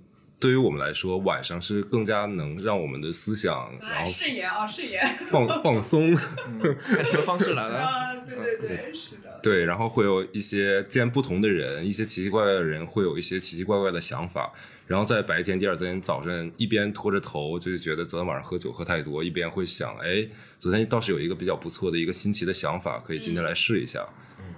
[0.43, 5.01] 对于我们来说，晚上是更加能让我们的思想然哎，后誓言啊，誓言
[5.32, 6.13] 放放 松。
[6.13, 7.79] 看什么方式来了？
[7.79, 14.51] 啊，对对对，是的，对，然后会有一些见不同的人，一些奇奇怪怪的人，会有一些奇奇怪怪的想法。
[14.86, 20.27] 然后在白天，第二天早晨，一边拖着头，就是觉得昨天晚上喝酒喝太多，一边会想，哎，
[20.60, 24.06] 昨天倒是有一个比较不错的一个新奇的想法，可以今天来试一下。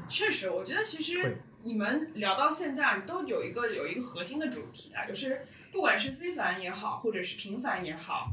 [0.09, 8.31] 确实，我觉得其实你们聊到现在都有一个有一个核心的主题啊，就是不管是非凡也好，或者是平凡也好，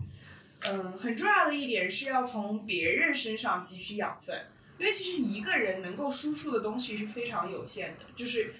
[0.60, 4.46] 嗯，很重要的一点是要从别人身上汲取养分，
[4.78, 8.54] 因为其实一个人能够输出的东西是非常有限的，就是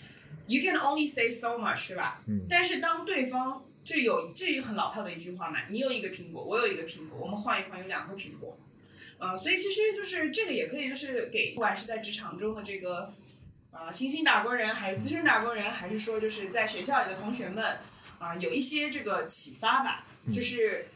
[0.48, 2.20] you can only say so much，对吧？
[2.26, 8.58] 嗯但是当对方就有这很老套的一句话嘛，你有一个苹果，我有一个苹果，我们换一换，有两个苹果。
[9.18, 13.14] 啊、所以其实就是这个也可以，就是给不管是在职场中的这个
[13.70, 17.78] 啊、新兴打工人，还是资深打工人，还是说就是在学校里的同学们
[18.22, 20.06] 啊、有一些这个启发吧。
[20.32, 20.86] 就是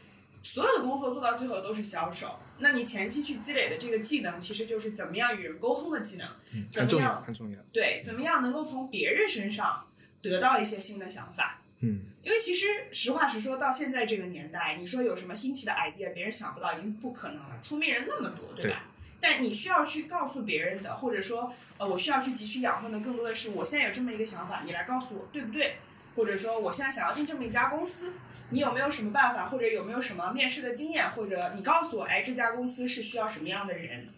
[0.41, 6.25] 所有的工作做到最后都是销售，那你前期去积累的这个技能，其实就是怎么样与人沟通的技能，
[6.71, 7.59] 怎么样很重要。
[7.73, 9.85] 对，怎么样能够从别人身上
[10.21, 11.59] 得到一些新的想法。
[11.81, 17.59] 嗯，因为其实实话实说，到现在这个年代，你说有什么新奇的 idea，别人想不到已经不可能了。
[17.61, 18.85] 聪明人那么多，对吧？
[19.19, 25.79] 但你需要去告诉别人的，或者说，呃，我需要去汲取养分的，更多的是我现在有这么一个想法，你来告诉我对不对？
[26.17, 28.11] 或者说，我现在想要进这么一家公司，
[28.49, 34.09] 你有没有什么办法，或者有没有什么面试的经验，或者你告诉我，哎，这家公司是需要什么样的人？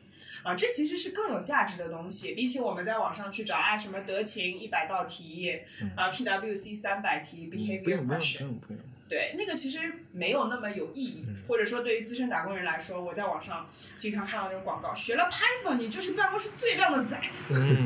[0.42, 5.60] 啊，这其实是更有价值的东西，比起我们在网上去找啊什么德勤一百道题，
[5.98, 8.82] 啊 PWC 三百题不不用 question，不用不用。
[9.10, 13.67] 对，那个其实没有那么有意义，或者说对于资深打工人来说，我在网上
[13.98, 17.19] 经常看到那种广告，学了 Python 你就是办公室最靓的仔。
[17.50, 17.86] 嗯，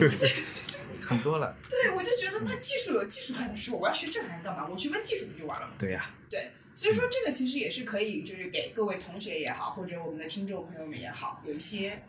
[1.01, 1.55] 很多了。
[1.69, 4.67] 对，我就觉得那技术有技术派的时候，我要学这玩意干嘛？
[4.69, 5.73] 我去问技术不就完了吗？
[5.79, 12.03] 对呀、对，所以说这个其实也是可以，就是给各位同学也好，或者我们的听众朋友们也好，有一些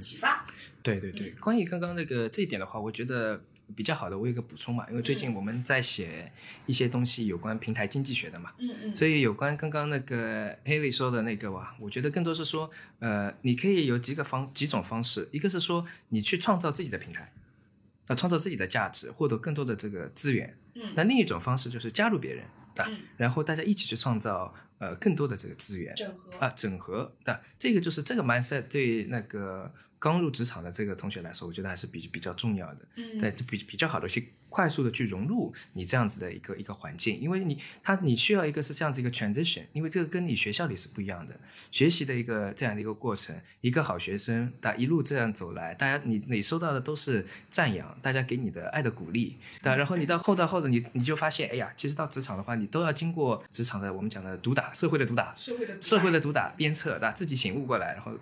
[0.00, 0.46] 启发。
[0.82, 3.42] 对对对，关于刚刚那个这一点的话，我觉得
[3.76, 6.32] 比较好的，我有一个补充嘛，因为最近我们在写
[6.66, 17.32] 一些东西有关平台经济学的嘛，嗯嗯，所以有关刚刚那个 Haley 说的那个哇，我觉得更多是说，呃，你可以有几个方几种方式，一个是说你去创造自己的平台，
[18.06, 20.56] 啊，创造自己的价值，获得更多的这个资源。
[20.74, 25.94] 嗯那另一种方式就是加入别人，对吧嗯然后大家一起去创造呃更多的这个资源。
[25.96, 32.80] 整合啊，整合的这个就是这个 mindset 对那个刚入职场的这个同学来说，我觉得还是比比较重要的。
[32.96, 41.38] 嗯对，就比比较好的去快速的去融入你这样子的一个一个环境，因为你他你需要一个是这样子一个 transition，因为这个跟你学校里是不一样的，
[41.70, 57.10] 学习的一个这样的一个过程，一个好学生他一路这样走来，大家你你收到的都是赞扬，大家给你的爱的鼓励，对吧，然后你到后到后的你你就发现，哎呀，其实到职场的话，你都要经过职场的我们讲的毒打，社会的毒打，社会的社会的毒打鞭策，对吧？
[57.12, 58.12] 自己醒悟过来，然后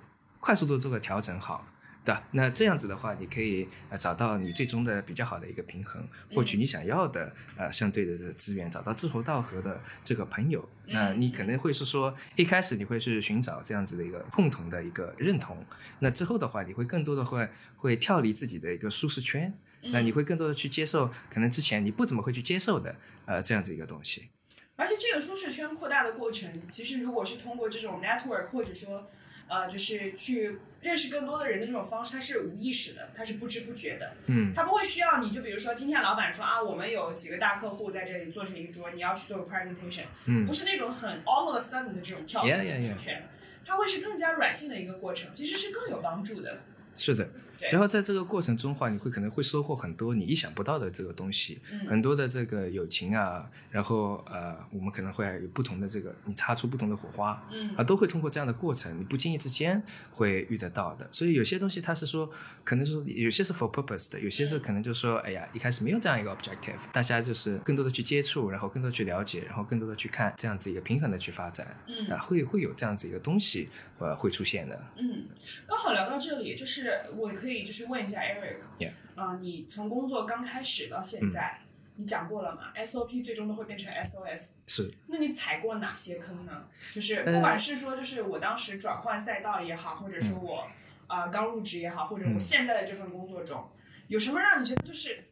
[0.47, 1.67] 快速的做个调整好。
[2.07, 2.23] 对吧？
[2.31, 10.69] 那这样子的话，你可以呃找到你最终的比较好的一个平衡，获取你想要的呃相对的资源，找到志同道合的这个朋友。
[10.87, 15.67] 那你可能会是说，一开始你会去寻找这样子的一个共同的一个认同，
[15.99, 19.53] 那之后的话，你会更多的会会跳离自己的一个舒适圈，
[19.91, 24.29] 那你会更多的去接受可能之前你不怎么会去接受的呃这样子一个东西。
[24.77, 29.11] 而且这个舒适圈扩大的过程，其实如果是通过这种 network 或者说，
[29.49, 34.13] 呃，就是去认识更多的人的这种方式，它是无意识的，它是不知不觉的。
[34.27, 43.29] 嗯它不会需要你就比如说今天老板说啊，我们有几个大客户在这里坐成一桌，你要去做个 presentation，嗯不是那种很 all of a sudden 的这种跳 yeah, 舒适.圈，
[43.65, 46.61] 它会是更加软性的一个过程，其实是更有帮助的。
[46.97, 47.29] 是的，
[47.71, 59.83] 然后在这个过程中的话，你会可能会收获很多你意想不到的这个东西，嗯很多的这个友情啊，然后呃，我们可能会有不同的这个，你擦出不同的火花，嗯啊，都会通过这样的过程，你不经意之间
[60.13, 61.07] 会遇得到的。
[61.13, 62.31] 所以有些东西它是说，
[62.65, 74.79] 可能是有些是 for purpose 的，有些是可能就是说，哎呀，一开始没有这样一个 objective，大家就是更多的去接触，然后更多地去了解，然后更多的去看这样子一个平衡的去发展，嗯啊，会会有这样子一个东西呃会出现的。
[74.97, 75.27] 嗯，
[75.67, 76.86] 刚好聊到这里，就是
[77.16, 81.61] 我可以就是问一下 Eric，Yeah 啊、你从工作刚开始到现在，
[81.96, 86.68] 你讲过了嘛？SOP 最终都会变成 SOS，是，那你踩过哪些坑呢？
[86.92, 90.68] 就是呃不管是说，就是我当时转换赛道也好，或者说我
[91.07, 92.40] 啊、刚入职也好，或者我嗯。
[92.40, 93.70] 现在的这份工作中，
[94.09, 95.31] 有什么让你觉得就是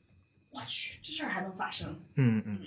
[0.50, 2.00] 我去这事儿还能发生？
[2.14, 2.42] 嗯。
[2.46, 2.60] 嗯，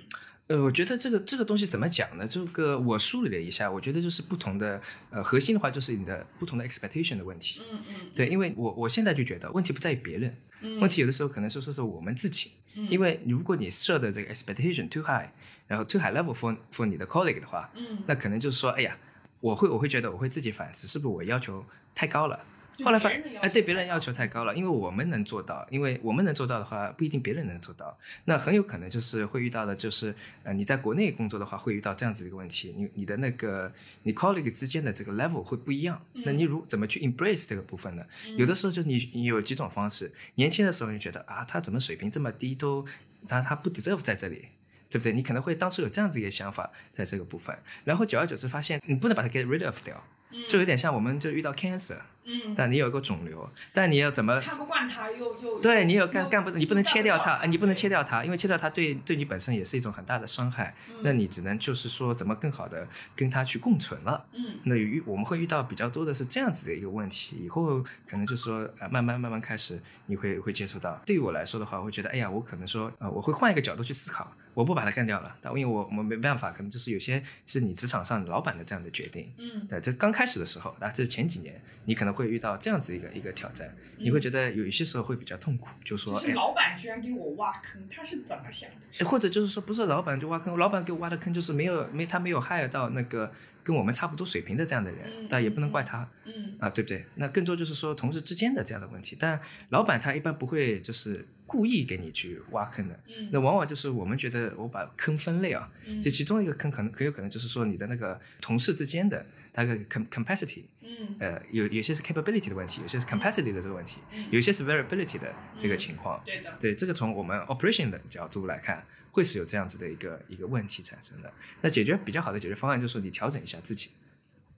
[0.47, 2.25] 呃，我觉得这个这个东西怎么讲呢？
[2.27, 4.79] 这个我梳理了一下，我觉得就是不同的
[5.09, 7.59] 呃核心的话，就是你的不同的 expectation 的问题。
[7.69, 15.27] 嗯嗯对，因为我我现在就觉得问题不在于别人，嗯问题有的时候可能说说是我们自己，因为如果你设的这个 expectation too high，
[15.67, 18.97] 然后 too high level for for 你的 colleague 的话，嗯，那可能就是说，哎呀，
[19.41, 22.39] 我会我会觉得我会自己反思，是不是我要求太高了？
[22.77, 27.97] 对后来发哎，对别人要求太高了，因为我们能做到，因为我们能做到的话，不一定别人能做到。
[28.25, 30.13] 那很有可能就是会遇到的，就是
[30.43, 33.71] 呃，你在国内工作的话，会遇到这样子的一个问题，你你的那个
[34.03, 36.01] 你 colleague 之间的这个 level 会不一样。
[36.13, 38.05] 那你如怎么去 embrace 这个部分呢？
[38.37, 42.85] 有的时候就是你你有几种方式，年轻的时候你觉得啊，他怎么水平这么低，都
[43.27, 44.49] 他他不 deserve 在这里。
[44.89, 45.11] 对不对？
[45.11, 50.01] 你可能会当初有这样子一个想法，在这个部分，然后久而久之发现，你不能把它 get rid of 掉，
[50.49, 54.39] 就有点像我们就遇到 cancer，嗯，但你有一个肿瘤，但你要怎么？
[54.41, 60.75] 看不惯它又又对你有又干干不，你不能切掉它，你不能切掉它，因为切掉它对对你本身也是一种很大的伤害。
[60.89, 64.25] 嗯那你只能就是说怎么更好的跟它去共存了。
[64.33, 70.99] 嗯那遇我们会遇到比较多的是这样子的一个问题，以后可能就是说呃慢慢慢慢开始你会会接触到。
[71.05, 79.31] 对于我来说的话，我会觉得哎呀，我可能说呃我会换一个角度去思考，我不把它干掉了，但因为我我没办法，可能就是有些是你职场上老板的这样的决定。
[79.37, 88.75] 嗯对，这刚开始的时候，啊，这是前几年，你可能会遇到这样子一个一个挑战，你会觉得有一些时候会比较痛苦，就说，哎，就是老板居然给我挖坑，他是怎么想的？
[88.99, 93.31] 哎或者就是说，不是老板就挖坑，老板给我挖的坑就是没有没他没有害到那个
[93.67, 96.55] 跟我们差不多水平的这样的人，嗯但也不能怪他嗯。
[96.57, 97.05] 啊，对不对？
[97.15, 99.37] 那更多就是说同事之间的这样的问题，但
[99.69, 103.27] 老板他一般不会就是故意给你去挖坑的，嗯。
[103.29, 106.01] 那往往就是我们觉得我把坑分类啊，嗯。
[106.01, 111.15] 就其中一个坑可能很有可能就是说你的那个同事之间的那个 com capacity，嗯。
[111.19, 114.25] 呃，有有些是 capability 的问题，有些是 capacity 的这个问题，嗯。
[114.31, 116.21] 有些是 variability 的这个情况。
[116.25, 118.83] 对的，对，这个从我们 operation 的角度来看，
[119.17, 121.33] 会是有这样子的一个一个问题产生的。
[121.61, 123.89] 那解决比较好的解决方案就是说你调整一下自己，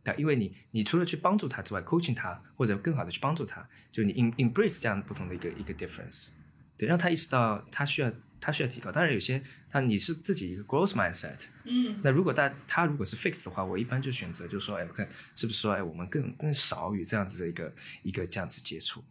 [0.04, 6.32] 对，因为你你除了去帮助他之外，coaching 他或者更好的去帮助他，就你 em embrace 这样不同的一个一个 difference，
[6.78, 8.92] 对，让他意识到他需要他需要提高。
[8.92, 15.08] 当然有些他你是自己一个 growth mindset，嗯那如果他他如果是 fix 的话，我一般就选择就是说，哎，我看
[15.38, 19.02] 是不是说，哎，我们更更少与这样子的一个一个这样子接触。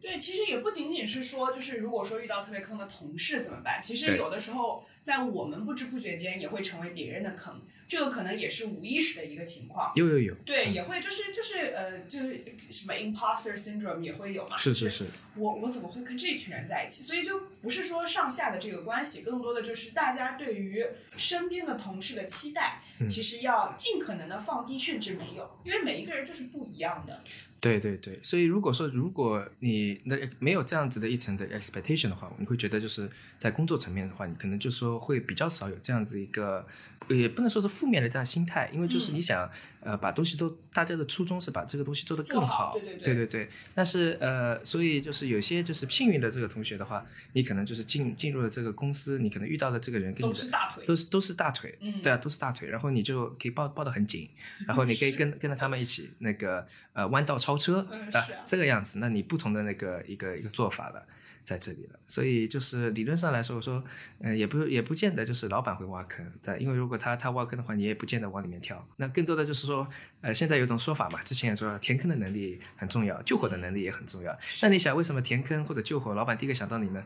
[0.00, 3.80] 对，其实也不仅仅是说，就是如果说遇到特别坑的同事怎么办？
[3.82, 9.90] 其实有的时候在我们不知不觉间也会成为别人的坑，这个可能也是无意识的一个情况。
[9.94, 14.54] 有有有，对，也会就是就是呃，就是什么 imposter syndrome 也会有嘛。
[14.54, 17.02] 是就是是，我我怎么会跟这群人在一起？
[17.02, 20.84] 所以就不是说上下的这个关系，更多的就是大家对于
[21.16, 27.22] 身边的同事的期待，嗯其实要尽可能的放低，甚至没有，因为每一个人就是不一样的。
[27.60, 36.66] 对对对，所以如果说如果你那没有这样子的一层的 expectation 的话，你会觉得就是在工作层面的话，你可能就说会比较少有这样子一个，
[37.08, 39.48] 也不能说是负面的这样心态，因为就是嗯你想、
[39.80, 54.28] 呃把东西都大家的初衷是把这个东西做得更做好对对对对对但是呃，所以就是有些就是幸运的这个同学的话，你可能就是进进入了这个公司，你可能遇到的这个人跟你是大腿，都是都是大腿，嗯对啊，都是大腿，然后你就可以抱抱得很紧，
[54.66, 61.06] 然后你可以跟跟着他们一起那个呃弯道超车啊这个样子，那你不同的那个一个一个做法了。
[61.48, 63.82] 在这里了，所以就是理论上来说，我说，
[64.20, 68.86] 嗯，也不也不见得就是老板会挖坑，对，因为如果他他挖坑的话，你也不见得往里面跳。
[68.96, 69.88] 那更多的就是说，
[70.20, 74.38] 呃，现在有种说法嘛，之前也说填坑的能力很重要，救火的能力也很重要。
[74.60, 77.02] 那你想，为什么填坑或者救火，老板第一个想到你呢？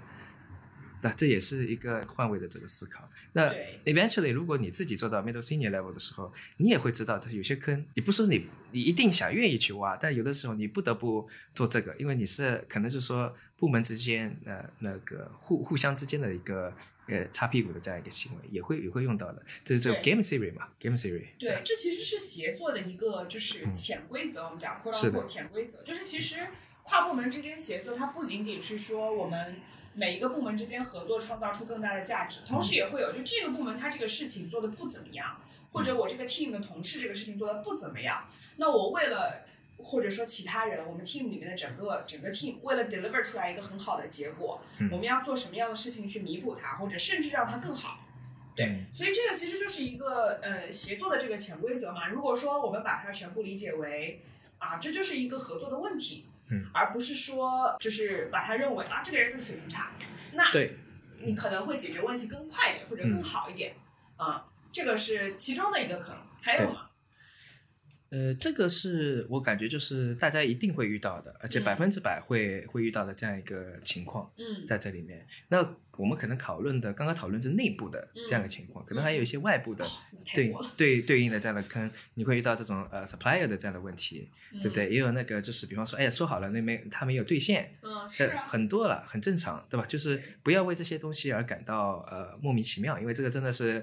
[1.02, 3.06] 那这也是一个换位的这个思考。
[3.34, 16.72] 那对 eventually，如果你自己做到 middle senior level 的时候，你也会知道，它有些坑，也不是说你你一定想愿意去挖，但有的时候你不得不做这个，因为你是可能就是说部门之间呃那个互互相之间的一个
[17.08, 19.42] 呃擦屁股的这样一个行为，也会也会用到的。
[19.64, 21.26] 这是 game theory 嘛，game theory。
[21.38, 24.44] 对，这其实是协作的一个就是嗯潜规则。
[24.44, 26.48] 我们讲扩是的张潜规则，就是其实
[26.82, 29.56] 跨部门之间协作，它不仅仅是说我们
[29.94, 35.40] 每一个部门之间合作创造出更大的价值，同时也会有就这个部门它这个事情做的不怎么样，
[35.72, 39.44] 或者我这个 team 的同事这个事情做的不怎么样，那我为了
[39.78, 44.88] 或者说其他人，我们 team 里面的整个整个 team 为了 deliver 出来一个很好的结果，嗯。
[44.92, 48.06] 我们要做什么样的事情去弥补它，或者甚至让它更好。
[48.54, 52.08] 对嗯，所以这个其实就是一个呃协作的这个潜规则嘛。
[52.08, 54.22] 如果说我们把它全部理解为
[54.58, 59.90] 啊，这就是一个合作的问题，嗯，而不是说就是把他认为啊这个人就是水平差，
[60.34, 60.76] 那对，
[61.18, 63.74] 你可能会解决问题更快一点或者更好一点、
[64.18, 64.44] 啊。
[64.70, 66.88] 这个是其中的一个可能，还有吗？
[68.12, 74.30] 呃，这个是我感觉就是大家一定会遇到的，而且嗯百分之百会会遇到的这样一个情况。
[74.36, 75.26] 嗯，在这里面。
[75.48, 79.82] 那我们可能讨论的，刚刚讨论是内部的这样的情况，可能还有一些外部的
[80.34, 84.90] 对，对对应的这样的坑，你会遇到这种呃 supplier 的这样的问题，嗯对不对？
[84.90, 87.74] 也有那个就是比方说，哎呀，说好了那没他没有兑现。
[87.80, 89.86] 嗯，是很多了，很正常，对吧？
[89.86, 93.82] 就是不要为这些东西而感到呃莫名其妙，因为这个真的是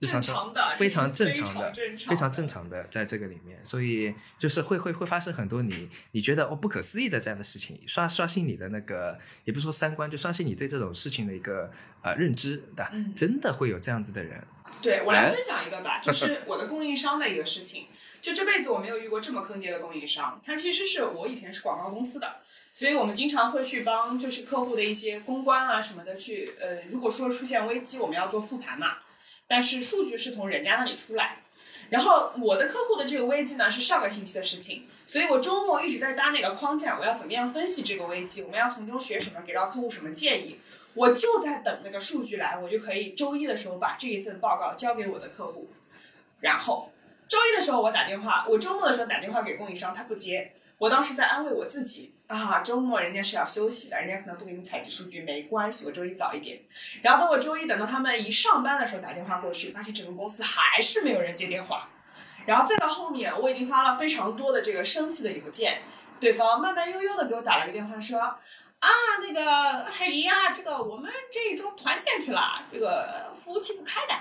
[0.00, 1.72] 日常中正常的，非常正常的，
[2.08, 11.70] 非常正常的在这个里面，所以就是会会会发生很多你你觉得哦不可思议的这样的事情，刷刷新你的那个，也不是说三观，就刷新你对这种事情的一个
[12.02, 12.88] 呃认知，的？
[12.92, 14.42] 嗯真的会有这样子的人，
[14.80, 17.86] 对我来哎分享一个吧，就 是我的供应商的一个事情。
[18.22, 22.36] 就这辈子我没有遇过这么坑爹的供应商，他其实是我以前是广告公司的，
[22.70, 28.98] 所以我们经常会去帮就是客户的一些公关啊什么的去呃，如果说出现危机，我们要做复盘嘛，
[29.50, 31.38] 但是数据是从人家那里出来。
[31.88, 40.60] 然后我的客户的这个危机呢是上个星期的事情，所以我周末一直在搭那个框架，我要怎么样分析这个危机，我们要从中学什么，给到客户什么建议。
[40.94, 45.68] 我就在等那个数据来，我就可以周一的时候把这一份报告交给我的客户，
[46.38, 46.88] 然后
[47.26, 50.52] 周一的时候我打电话，我周末的时候打电话给供应商，他不接。
[50.78, 56.62] 我当时在安慰我自己啊，周末人家是要休息的，人家可能不给你采集数据，没关系，我周一早一点。
[57.02, 61.90] 然后等我周一等到他们一上班的时候打电话过去，发现整个公司还是没有人接电话。
[62.46, 65.82] 然后再到后面，我已经发了非常多的这个生气的邮件，
[66.20, 68.18] 对方慢慢悠悠的给我打了个电话说。
[68.20, 68.88] 啊，
[69.20, 74.14] 那个海狸呀、这个我们这一周团建去了，这个服务器不开的，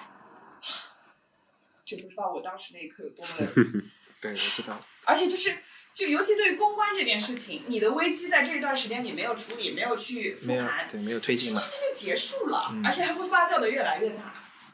[1.85, 3.45] 就不知道我当时那一刻有多么的
[4.19, 5.57] 对，我知道，而且就是，
[5.93, 14.33] 就尤其对于公关这件事情，你的危机在这一段时间你没有处理，没有去复盘，对没有推进嘛，这就结束了，嗯而且还会发酵的越来越大。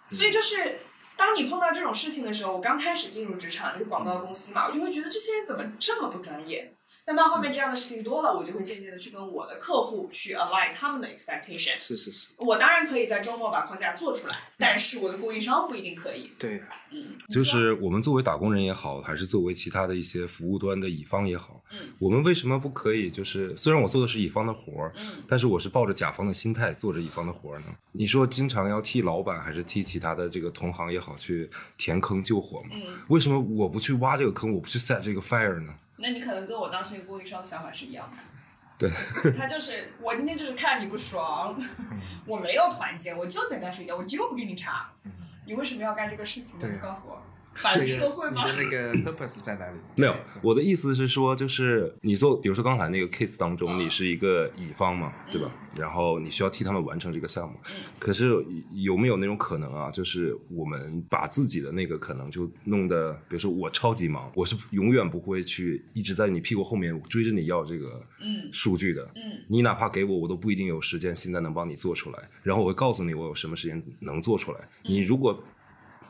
[0.09, 0.82] 所以就是，
[1.18, 6.74] 当你碰到这种事情的时候，我刚开始进入职场就是广告公司嘛，我就会觉得这些人怎么这么不专业？
[7.06, 11.78] 但到后面这样的事情多了，我就会渐渐的去跟我的客户去 align 他们的 expectation。
[11.78, 16.32] 是是是，我当然可以在周末把框架做出来，但是我的供应商不一定可以。
[16.39, 23.12] 对，嗯，就是我们作为打工人也好，还是作为其他的一些服务端的乙方也好，嗯，我们为什么不可以？
[23.12, 27.68] 就是虽然我做的是乙方的活儿，嗯，但是我是抱着甲方的心态做着乙方的活儿呢。
[27.91, 31.47] 你说经常要替老板还是替其他的这个同行也好去
[31.78, 32.70] 填坑救火吗？
[32.72, 35.76] 嗯，为什么我不去挖这个坑，我不去 set 这个 fire 呢？
[35.97, 38.17] 那你可能跟我当时一个供应商的想法是一样的。
[38.77, 38.91] 对，
[39.37, 41.55] 他就是我今天就是看你不爽，
[42.27, 44.89] 我没有团建，我就在家睡觉，我就不给你查。
[45.45, 46.67] 你为什么要干这个事情呢？
[46.73, 47.21] 你告诉我，
[47.56, 48.43] 反这个社会吗？
[48.45, 49.78] 你的那个 purpose 在哪里？
[49.97, 55.51] 没有，我的意思是说，就是你做，比如说刚才那个 case 当中，嗯你是一个乙方嘛，对吧？
[55.78, 57.58] 然后你需要替他们完成这个项目。
[57.70, 58.34] 嗯可是
[58.72, 59.89] 有没有那种可能啊？
[59.89, 69.03] 就是我们把自己的那个可能就弄得，比如说我超级忙，我是永远不会去一直在你屁股后面追着你要这个嗯数据的。
[69.16, 72.30] 嗯你哪怕给我，我都不一定有时间现在能帮你做出来。
[72.43, 74.60] 然后我会告诉你我有什么时间能做出来。
[74.84, 75.41] 你如果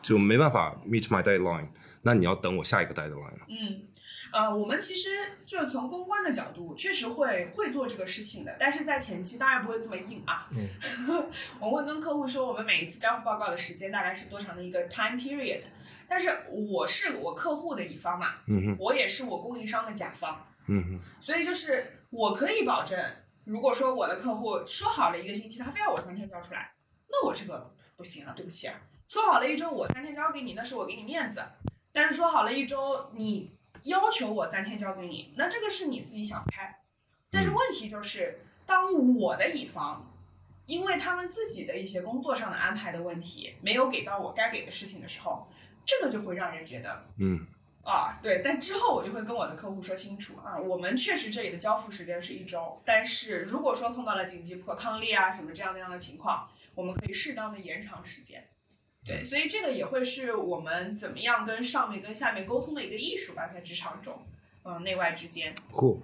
[0.06, 1.68] 就没办法 meet my deadline，
[2.04, 3.46] 那你要等我下一个 deadline 了。
[3.48, 3.82] 嗯，
[4.32, 5.10] 呃，我们其实
[5.48, 10.48] 就是从公关的角度，确实会会做这个事情的，但是在前期当然不会这么硬啊。
[10.52, 10.70] 嗯
[11.60, 15.64] 我会跟客户说，我们每一次交付报告的时间大概是多长的一个 time period，
[16.08, 18.36] 但是我是我客户的乙方嘛，
[18.78, 20.38] 我也是我供应商的甲方，
[20.68, 21.00] 嗯哼。
[21.20, 23.04] 所以就是我可以保证，
[23.44, 26.76] 如果说我的客户说好了一个星期，他非要我三天交出来，
[27.10, 28.80] 那我这个不行啊，对不起啊。
[29.08, 31.44] 说好了一周，我三天交给你，那是我给你面子。
[31.92, 33.52] 但是说好了一周，你
[33.84, 36.82] 要求我三天交给你，那这个是你自己想开。
[37.30, 40.12] 但是问题就是，当我的乙方
[40.66, 45.48] 因为他们自己的一些工作上的安排的问题，没有给到我该给的事情的时候，
[45.86, 47.46] 这个就会让人觉得嗯
[47.84, 58.44] 啊，对，但之后我就会跟我的客户说清楚啊，我们确实这里的交付时间是一周，但是如果说碰到了紧急不可抗力啊什么这样那样的情况，我们可以适当的延长时间。
[59.06, 64.26] 对，所以这个也会是我们怎么样跟上面跟下面沟通的一个艺术吧，在职场中，
[64.66, 65.54] 嗯、内外之间。
[65.72, 66.02] 酷，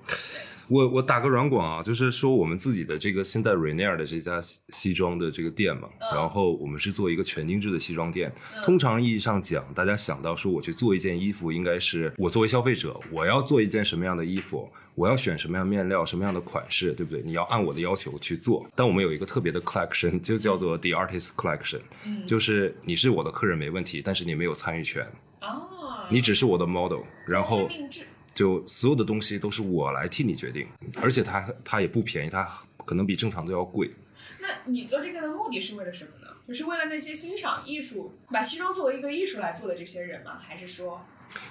[0.67, 8.31] 我我打个软广啊，就是说我们自己的这个现在 Rainier 的这家西西装的这个店嘛，嗯然后我们是做一个全定制的西装店。
[8.63, 17.23] 通常意义上讲，大家想到说我去做一件衣服，应该是我作为消费者，我要做一件什么样的衣服，我要选什么样面料、什么样的款式，对不对？
[17.25, 18.65] 你要按我的要求去做。
[18.75, 25.03] 但我们有一个特别的 collection，就叫做 The Artist Collection，嗯就是你是我的客人没问题，但是你没有参与权，
[25.41, 28.05] 哦，你只是我的 model，然后定制。
[28.33, 30.67] 就所有的东西都是我来替你决定，
[31.01, 32.49] 而且它它也不便宜，它
[32.85, 33.91] 可能比正常都要贵。
[34.39, 36.27] 那你做这个的目的是为了什么呢？
[36.47, 40.39] 就是为了那些欣赏艺术，把西装作为一个艺术来做的这些人吗？
[40.41, 41.05] 还是说，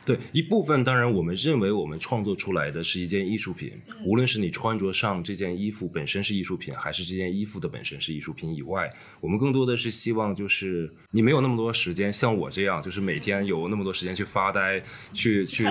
[0.05, 3.73] 对一部分，当然我们认为我们创作出来的是一件艺术品，
[4.05, 8.89] 无论是你穿着上这件衣服本身是艺术品，还是这件衣服的本身是艺术品以外，
[9.21, 15.65] 我们更多的是希望就是你没有那么多时间，像我这样，就是每天有那么多时间去发呆，去去？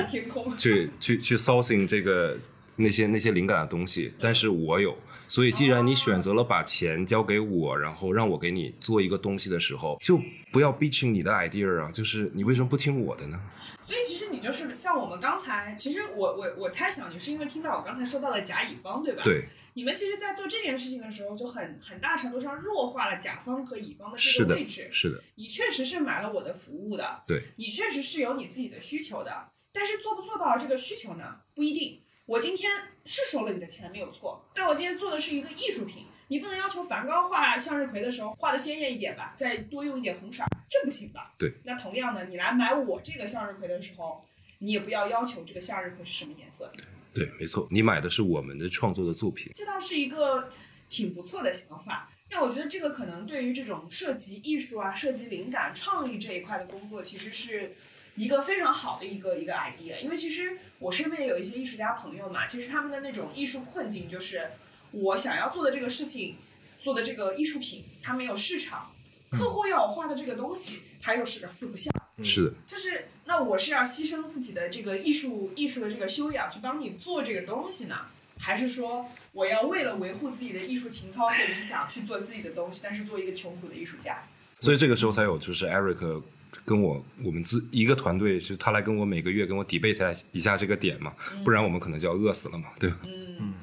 [0.58, 2.38] 去去去 sourcing 这个
[2.80, 10.20] 那些那些灵感的东西，但是我有，所以既然你选择了把钱交给我，然后让我给你做一个东西的时候，就
[10.52, 13.38] 不要 bitching 你的 idea 啊，就是你为什么不听我的呢？
[13.82, 19.24] 所以其实你就是像我们刚才，其实我我我猜想你是因为听到我刚才说到的甲乙方，对吧？。
[19.24, 24.88] 对，你们其实，在做这件事情的时候，就很很大程度上弱化了甲方和乙方的是的这个位置。
[24.92, 31.42] 是的，你确实是买了我的服务的，对，你确实是有你自己的需求的，但是做不做到这个需求呢？
[31.54, 32.00] 不一定。
[32.30, 32.70] 我今天
[33.06, 41.34] 是收了你的钱没有错，但我今天做的是一个艺术品，你不能要求梵高画向日葵的时候画的鲜艳一点吧，再多用一点红色儿，这不行吧？
[41.40, 41.52] 对。
[41.64, 44.24] 那同样的，你来买我这个向日葵的时候，
[44.60, 46.72] 你也不要要求这个向日葵是什么颜色，
[47.16, 49.52] 对，没错，你买的是我们的创作的作品。
[49.56, 50.50] 这倒是一个
[50.88, 52.12] 挺不错的想法。
[52.30, 57.76] 那我觉得这个可能对于这种涉及艺术啊、涉及灵感、创意这一块的工作，其实是
[58.20, 59.98] 一个非常好的一个一个 idea。
[60.02, 64.52] 因为其实我身边也有一些艺术家朋友嘛，其实他们的那种艺术困境就是，
[64.92, 66.36] 我想要做的这个事情，
[66.82, 68.92] 做的这个艺术品，它没有市场，
[69.32, 71.94] 客户要我画的这个东西，它又是个四不像。
[72.22, 77.96] 是的，就是那我是要牺牲自己的这个艺术艺术的这个修养去帮你做这个东西呢，
[78.38, 84.28] 还是说我要为了维护自己的艺术情操和理想去做自己的东西，但是做一个穷苦的艺术家？
[84.60, 86.22] 所以这个时候才有就是 Eric
[86.70, 91.12] 跟我我们自一个团队，是他来跟我每个月跟我 debate 一下这个点嘛，
[91.44, 92.98] 不然我们可能就要饿死了嘛，对吧？
[93.04, 93.56] 嗯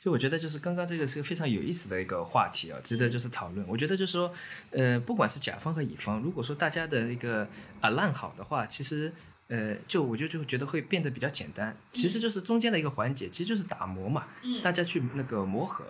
[0.00, 3.66] 就我觉得就是刚刚这个是个非常有意思的一个话题啊，值得就是讨论。
[3.66, 4.32] 我觉得就是说，
[4.70, 7.48] 呃，不管是甲方和乙方，如果说大家的一个
[7.80, 9.12] 啊烂好的话，其实
[9.48, 15.84] 呃，就我就就觉得会变得比较简单，其实就是中间的一个环节，其实就是打磨嘛，嗯大家去那个磨合。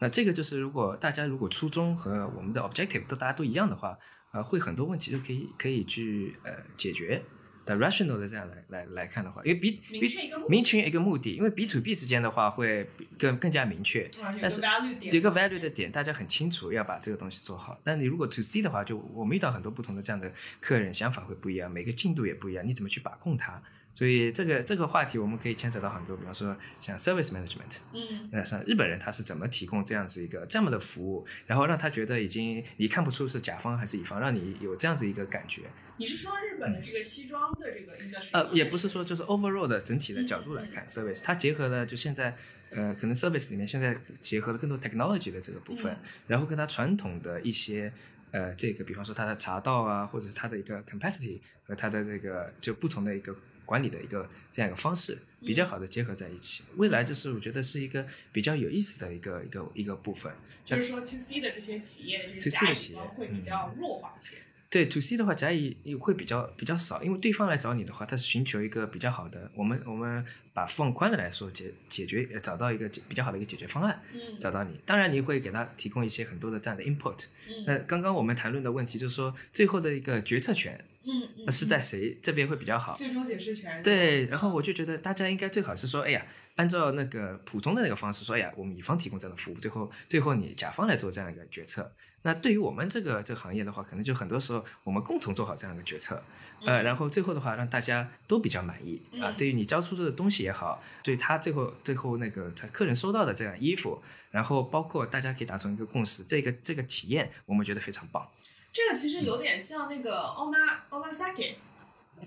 [0.00, 3.96] 那这个就是，如果大家如果初衷和我们的 objective 都大家都一样的话，
[4.34, 7.22] 呃，会很多问题都可以可以去呃解决。
[7.66, 12.86] 的 rational 的这样来来来看的话，因为 B 明确一个目的明确一个目的，因为 B to B 之间的话会
[13.18, 14.60] 更更加明确，啊，但是
[15.00, 17.80] 一个 value 的点，大家很清楚要把这个东西做好。
[17.82, 20.30] 但你如果 to C 的话，就我们遇到很多不同的这样的
[20.60, 23.62] 客人，想法会不一样，每个进度也不一样，你怎么去把控它？
[23.94, 28.28] 所以这个这个话题我们可以牵扯到很多，比方说像 service management，嗯。
[28.32, 35.62] 那像日本人他是怎么提供这样子一个这么的服务，然后让他觉得已经你看不出是甲方还是乙方，让你有这样子一个感觉。
[35.96, 38.30] 你是说日本的这个西装的这个 industry？
[38.32, 42.36] 呃，也不是说就是 overall 的整体的角度来看、service，它结合了就现在
[42.70, 45.98] 呃可能 service 里面现在结合了更多 technology 的这个部分，嗯。
[46.26, 47.92] 然后跟它传统的一些
[48.32, 53.32] 呃这个比方说它的茶道啊，或者是它的一个 capacity 和它的这个就不同的一个
[53.64, 60.32] 管理的一个这样一个方式比较好的结合在一起，未来就是我觉得是一个比较有意思的一个一个一个部分。
[60.64, 64.38] 就是说 to C 的这些企业的这些 C 甲乙的企业方会比较弱化一些。
[64.70, 74.80] 对 to C 的话，甲乙会比较比较少，因为对方来找你的话，他是寻求一个比较好的，我们我们把放宽的来说，解解决呃找到一个比较好的一个解决方案，嗯找到你。
[74.84, 77.26] 当然，你会给他提供一些很多的这样的 input。
[77.46, 82.94] 嗯那刚刚我们谈论的问题就是说，最后的一个决策权，嗯嗯那是在谁这边会比较好？
[82.94, 83.82] 最终解释权。
[83.82, 86.26] 对，然后我就觉得大家应该最好是说，哎呀，
[86.56, 91.92] 按照那个普通的那个方式说，哎呀，我们乙方提供这样的服务，最后最后你甲方来做这样一个决策。
[92.22, 96.22] 那对于我们这个这个行业的话，可能就很多时候我们共同做好这样一个决策，
[96.64, 108.26] 呃，然后最后的话让大家都比较满意啊、嗯对于你交出的东西也好，对他最后最后那个他客人收到的这样衣服，然后包括大家可以达成一个共识，这个这个体验我们觉得非常棒。
[108.74, 111.54] 这个其实有点像那个 oma omasake。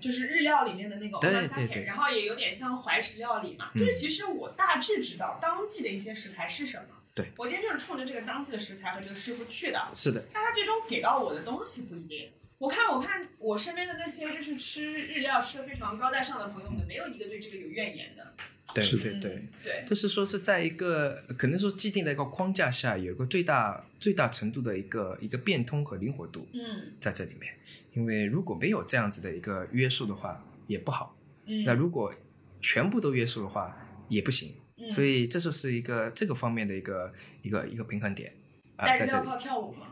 [0.00, 3.70] 就是日料里面的那个对 omasake，对对然后也有点像怀石料理嘛。
[3.74, 6.84] 就是其实我大致知道当季的一些食材是什么。
[7.14, 9.88] 对我今天就是冲着这个当季的食材和这个师傅去的。
[9.94, 12.30] 是的，但他最终给到我的东西不一定。
[12.58, 18.34] 我看，我看我身边的那些就是吃日料吃的非常高大上的朋友们，没有一个对这个有怨言的。
[18.74, 19.48] 对对对。
[19.62, 27.54] 对，就是说是在一个可能说既定的一个框架下，有一个最大最大程度的一个一个变通和灵活度嗯在这里面。
[27.94, 31.16] 因为如果没有这样子的一个约束的话，也不好。
[31.46, 32.14] 嗯，那如果
[32.60, 33.76] 全部都约束的话，
[34.08, 34.54] 也不行。
[34.76, 37.12] 嗯所以这就是一个这个方面的一个
[37.42, 38.32] 一个一个平衡点
[38.76, 39.36] 啊，在这里带着镣铐。
[39.36, 39.88] 跳舞吗？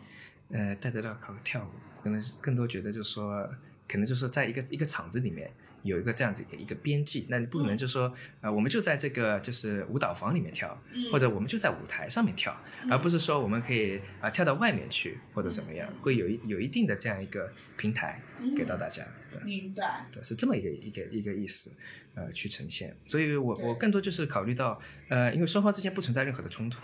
[0.50, 3.50] 呃，带着镣铐跳舞，可能更多觉得就是说，
[3.88, 5.50] 可能就是在一个一个场子里面
[5.82, 12.56] 有一个这样子一个一个边际，那你不可能就说，呃，我们就在这个就是舞蹈房里面跳，嗯或者我们就在舞台上面跳，
[12.90, 18.20] 而不是说我们可以啊、跳到外面去或者怎么样，会有一有一定的这样一个平台
[18.56, 19.04] 给到大家。
[19.30, 20.06] 对明白。
[20.12, 21.76] 对，是这么一个一个一个意思，
[22.14, 22.96] 呃，去呈现。
[23.04, 26.80] 所以我我更多就是考虑到，呃，因为双方之间不存在任何的冲突，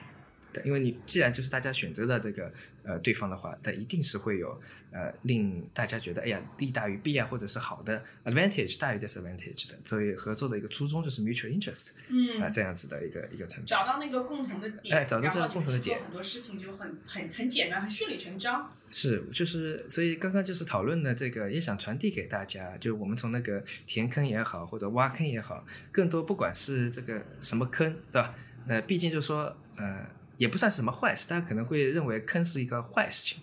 [0.53, 2.53] 对，因为你既然就是大家选择了这个
[2.85, 13.81] 呃对方的话，那一定是会有呃令大家觉得哎呀利大于弊啊，或者是好的 advantage 大于 disadvantage 的，所以合作的一个初衷就是 mutual interest 啊、嗯，这样子的一个一个成长。
[13.81, 18.73] 找到那个共同的点，哎找到这个共同的点很多事情就很很很简单，很顺理成章。
[18.91, 28.35] 是，就是所以刚刚就是讨论的这个，也想传递给大家，就我们从那个填坑也好，或者挖坑也好，更多不管是这个什么坑，对吧？
[28.67, 33.43] 那毕竟就说，呃，也不算是什么坏事，大家可能会认为坑是一个坏事情，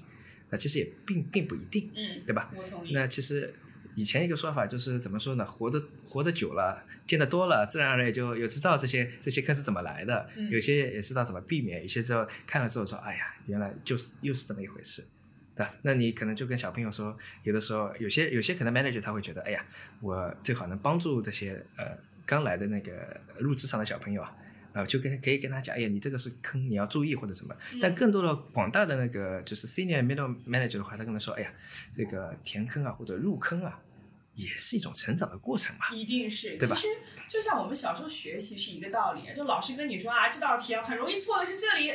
[0.49, 2.51] 那其实也并并不一定，嗯，对吧？
[2.91, 3.53] 那其实
[3.95, 5.45] 以前一个说法就是怎么说呢？
[5.45, 15.03] 活得活得久了，见得多了，自然而然也就有知道这些这些坑是怎么来的，嗯有些也知道怎么避免，有些时候看了之后说，哎呀，原来就是又是这么一回事。
[15.55, 19.65] 对吧，那你可能就跟小朋友说，有的时候有些有些可能 manager 他会觉得，哎呀，
[19.99, 21.85] 我最好能帮助这些呃
[22.25, 24.33] 刚来的那个入职场的小朋友啊，
[24.73, 27.55] 呃，就跟可以跟他讲，哎呀，你这个是坑，你要注意或者什么。
[27.81, 31.51] 但更多的广大的那个就是 senior middle manager 的话，他跟他说，哎呀，
[31.91, 33.81] 这个填坑啊或者入坑啊，
[34.35, 35.87] 也是一种成长的过程嘛。
[35.91, 36.89] 一定是，对吧其实
[37.27, 41.91] 就像我们小时候学习是一个道理，就老师跟你说啊，这道题啊很容易错的是这里，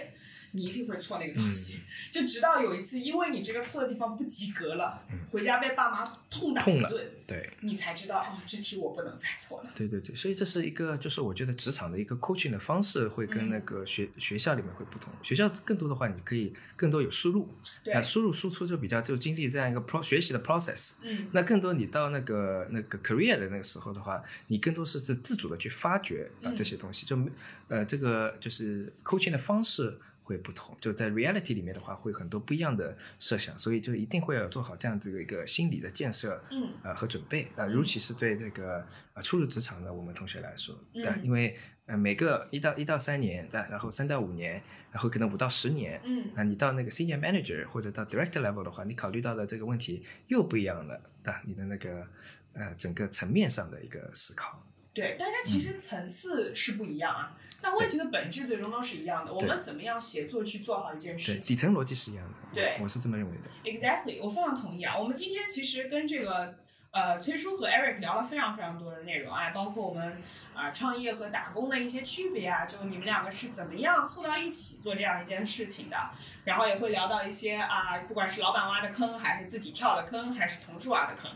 [0.54, 1.74] 你一定会错那个东西。
[1.74, 1.80] 嗯
[2.10, 9.70] 就直到有一次，因为你这个错的地方不及格了，回家被爸妈痛打痛了一顿，对，你才知道哦，这题我不能再错了。
[9.74, 15.12] 对对对，所以这是一个，就是我觉得职场的一个 coaching 的方式会跟那个学、学校里面会不同。
[15.22, 17.48] 学校更多的话，你可以更多有输入，
[17.82, 20.94] 对啊，输入输出就比较就经历这样一个 pro 学习的 process。
[21.02, 27.18] 嗯那更多你到那个那个 career 的那个时候的话，你更多是自自主的去发掘啊、嗯这些东西，就
[27.68, 41.54] 呃这个就是 coaching 的方式会不同，就在 reality 里面的话，会很多不一样的设想，所以就一定会要做好这样的一个心理的建设，嗯，呃和准备啊，尤其是对这个呃初入职场的我们同学来说，对，嗯因为
[41.84, 52.06] 呃每个一到一到三年，对，然后三到五年，然后可能五到十年，嗯啊，你到那个 senior manager 或者到 director level 的话，你考虑到的这个问题又不一样了，对吧，你的那个
[52.54, 54.63] 呃整个层面上的一个思考。
[54.94, 59.34] 对，但是其实层次是不一样啊，但问题的本质最终都是一样的。
[59.34, 62.34] 我们怎么样协作去做好一件，事情底层逻辑是一样的。
[62.54, 63.50] 对我是这么认为的。
[63.68, 64.96] ？Exactly，我非常同意啊。
[64.96, 66.54] 我们今天其实跟这个
[66.92, 70.22] 呃崔叔和 Eric 聊了非常非常多的内容啊，包括我们
[70.54, 75.96] 啊、创业和打工的一些区别啊，就你们两个是怎么样凑到一起做这样一件事情的，
[76.44, 81.28] 然后也会聊到一些啊，不管是老板挖的坑，还是自己跳的坑，还是同事挖的坑。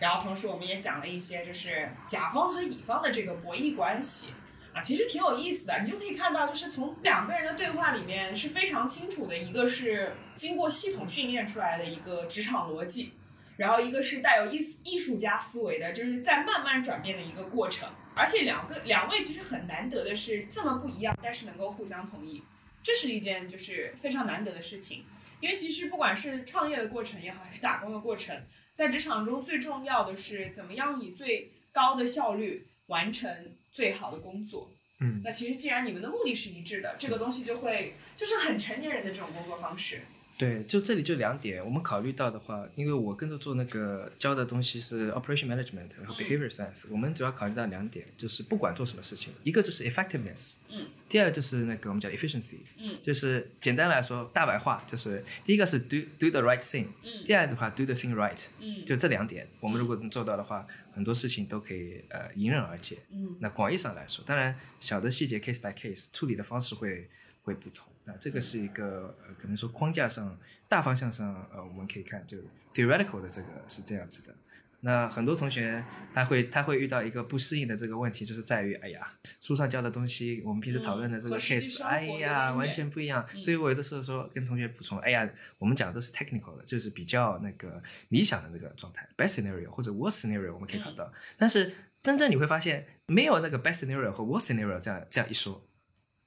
[0.00, 4.34] 然后同时我们也讲了一些就是甲方和乙方的这个博弈关系
[4.72, 5.82] 啊，其实挺有意思的。
[5.84, 13.14] 你就可以看到，就是从两个人的对话里面是非常清楚的，一个是经过系统训练出来的一个职场逻辑，
[13.56, 17.88] 然后一个是带有艺艺术家思维的，就是在慢慢转变的一个过程。
[18.16, 22.42] 而且两个两位其实很难得的是这么不一样，但是能够互相同意，
[22.82, 25.04] 这是一件就是非常难得的事情。
[25.40, 28.40] 因为其实不管是创业的过程也好，还是打工的过程，
[28.74, 34.70] 在职场中最重要的是怎么样以最高的效率完成最好的工作。
[35.00, 40.02] 嗯，那其实既然你们的目的是一致的，这个东西就会就是很成年人的这种工作方式。
[40.36, 52.98] 对，就这里就两点，我们考虑到的话，因为我跟着做那个教的东西是 operation management 和 behavior science，、我们主要考虑到两点，就是不管做什么事情，一个就是 effectiveness，嗯，第二就是那个我们讲 efficiency，嗯。
[53.00, 57.24] 就是简单来说大白话就是第一个是 do do the right thing，嗯。
[57.24, 58.84] 第二的话 do the thing right，嗯。
[58.84, 62.98] 就这两点，我们如果能做到的话，很多事情都可以呃迎刃而解。
[63.12, 63.36] 嗯。
[63.38, 67.08] 那广义上来说，当然小的细节 case by case 处理的方式会
[67.44, 67.86] 会不同。
[68.04, 70.38] 那这个是一个呃，可能说框架上
[70.68, 72.38] 大方向上，呃，我们可以看就
[72.72, 74.34] theoretical 的这个是这样子的。
[74.80, 75.82] 那很多同学
[76.12, 83.26] 他会他会遇到一个不适应的这个问题，就是在于，哎呀，书上教的东西，我们平时讨论的这个 case，、哎呀，完全不一样。
[83.32, 85.26] 嗯所以我有的时候说跟同学补充，哎呀，
[85.56, 95.64] 我们讲的都是 technical 的，就是比较那个理想的那个状态，best scenario 或者 worst scenario 我们可以看到，但是真正你会发现没有那个 best scenario 和 worst scenario 这样这样一说，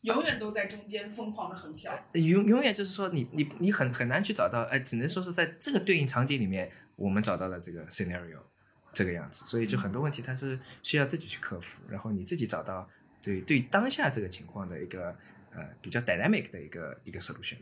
[0.02, 1.92] 永远都在中间疯狂的横跳。
[2.14, 8.40] 永永远就是说你你你很很难去找到，哎，只能说是在这个对应场景里面，我们找到了这个 scenario
[8.94, 12.90] 这个样子，所以就很多问题它是需要自己去克服，然后你自己找到
[13.22, 15.16] 对对当下这个情况的一个
[15.54, 17.58] 呃比较 dynamic 的一个一个 solution。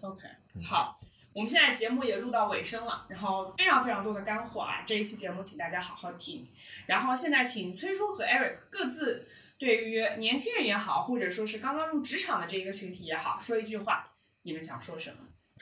[0.00, 0.26] OK，
[0.62, 0.98] 好，
[1.32, 6.46] 我们现在节目也录到尾声了，然后非常非常多的干货啊，这一期节目请大家好好听。
[6.86, 9.26] 然后现在请崔叔和 Eric 各自
[9.58, 15.16] 对于年轻人也好，或者说是刚刚入职场的这一个群体也好，说一句话，你们想说什么？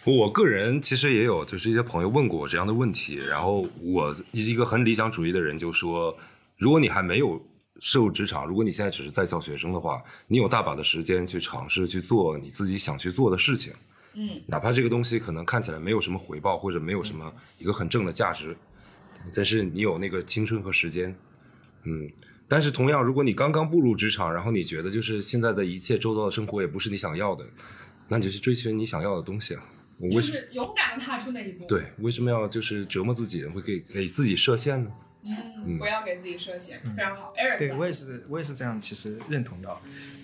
[0.05, 6.19] 我个人其实也有，就是一些朋友问过我这样的问题，然后我一个很理想主义的人就说，
[6.57, 7.41] 如果你还没有
[7.79, 13.73] 涉入职场，如果你现在只是在校学生的话，你有大把的时间去尝试去做你自己想去做的事情，
[14.15, 18.57] 嗯哪怕这个东西可能看起来没有什么回报，或者没有什么一个很正的价值，
[19.33, 21.15] 但是你有那个青春和时间，
[21.85, 22.11] 嗯。
[22.47, 27.45] 但是同样，如果你刚刚步入职场，然后你觉得就是现在的一切周遭的生活也不是你想要的，
[28.09, 29.65] 那你就去追寻你想要的东西啊。
[29.99, 34.91] 我为什就是勇敢的踏出那一步。，对为什么要就是折磨自己，会给给自己设限呢？
[35.25, 37.33] 嗯，不要给自己设限，非常好。
[37.37, 39.69] Eric，对我也是，我也是这样，其实认同的。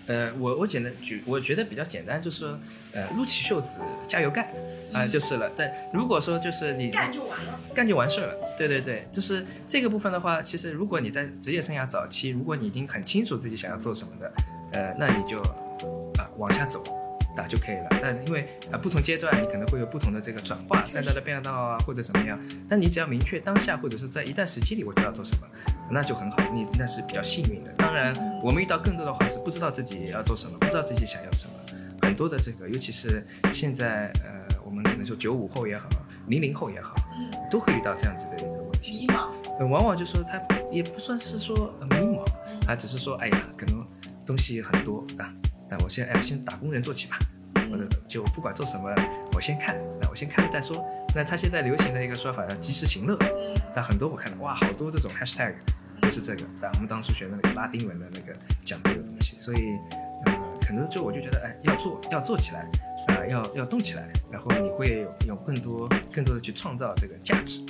[0.07, 2.59] 呃，我我简单举，我觉得比较简单，就是说，
[2.93, 4.49] 呃，撸起袖子加油干
[4.93, 5.49] 啊、就是了。
[5.57, 7.61] 但如果说就是你干就完了。
[7.73, 8.55] 干就完事儿了。
[8.59, 14.33] 对对对，就是这个部分的话，其实如果你在职业生涯早期，如果你已经很清楚自己想要做什么的，
[14.73, 15.41] 呃，那你就
[16.19, 16.83] 啊、往下走。
[17.37, 17.89] 啊就可以了。
[18.03, 22.39] 那因为啊、不同阶段你可能会有不同的这个转化、赛道的变道啊，或者怎么样。
[22.69, 25.47] 但你只要明确当下或者是在一段时期里我知道做什么，
[25.91, 27.73] 那就很好，你那是比较幸运的。
[27.73, 31.53] 当然，我们遇到更多的话是不知道自己要做什么，不知道自己想要什么。
[32.03, 35.89] 很多的这个，尤其是现在呃，我们可能说九五后也好，
[36.29, 38.93] 零零后也好，嗯，都会遇到这样子的一个问题。
[38.93, 39.29] 迷茫。
[39.59, 42.25] 呃，往往就说他也不算是说呃迷茫，
[42.67, 43.87] 啊，只是说哎呀，可能
[44.25, 45.31] 东西很多啊，
[45.71, 47.19] 那我先哎，先打工人做起吧，
[47.71, 48.93] 或者就不管做什么，
[49.35, 50.85] 我先看，那我先看再说。
[51.15, 53.55] 那他现在流行的一个说法叫及时行乐，嗯。
[53.75, 55.55] 但很多我看到哇，好多这种 hashtag
[56.01, 59.77] 都是这个，但我们当初学的那个拉丁文的那个讲这个东西，所以
[60.27, 62.69] 呃，可能就我就觉得哎，要做要做起来。
[63.07, 67.61] 啊、要要动起来，然后你会有有更多更多的去创造这个价值，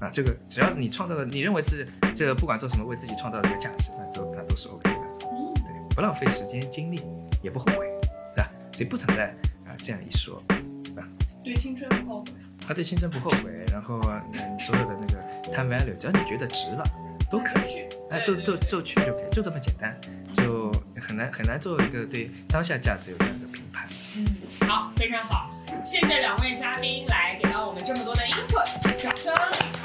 [0.00, 5.00] 啊，这个只要你创造的，你认为是这个不管做什么为自己创造这个价值，那都那都是 OK 的，
[5.30, 5.54] 嗯。
[5.54, 7.00] 对，不浪费时间精力，
[7.42, 7.86] 也不后悔，
[8.34, 8.50] 对吧？
[8.72, 9.34] 所以不存在
[9.66, 11.02] 啊、这样一说，对吧？
[11.42, 12.32] 对青春不后悔。
[12.66, 13.98] 他对青春不后悔，然后
[14.30, 16.84] 你，所有的那个 time value，只要你觉得值了，
[17.30, 19.98] 都可以去，哎，都都就去就可以，就这么简单，
[20.34, 20.70] 就
[21.00, 23.88] 很难很难做一个对当下价值有这样的评判。
[24.18, 25.50] 嗯，好，非常好，
[25.82, 29.77] 谢谢两位嘉宾来给到我们这么多的 input，掌声。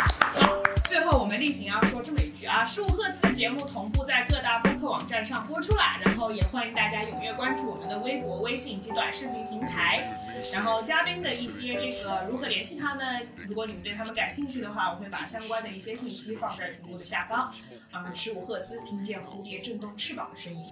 [0.93, 10.07] 最后我们例行要说这么一句啊，十五赫兹的节目同步在各大播客网站上播出啦，然后也欢迎大家踊跃关注我们的微博、微信及短视频平台。
[10.53, 13.27] 然后嘉宾的一些这个如何联系他们？
[13.37, 17.51] 如果你们对他们感兴趣的话，我会把相关的一些信息放在屏幕的下方。
[17.89, 20.63] 啊，十五赫兹，听见蝴蝶振动翅膀的声音。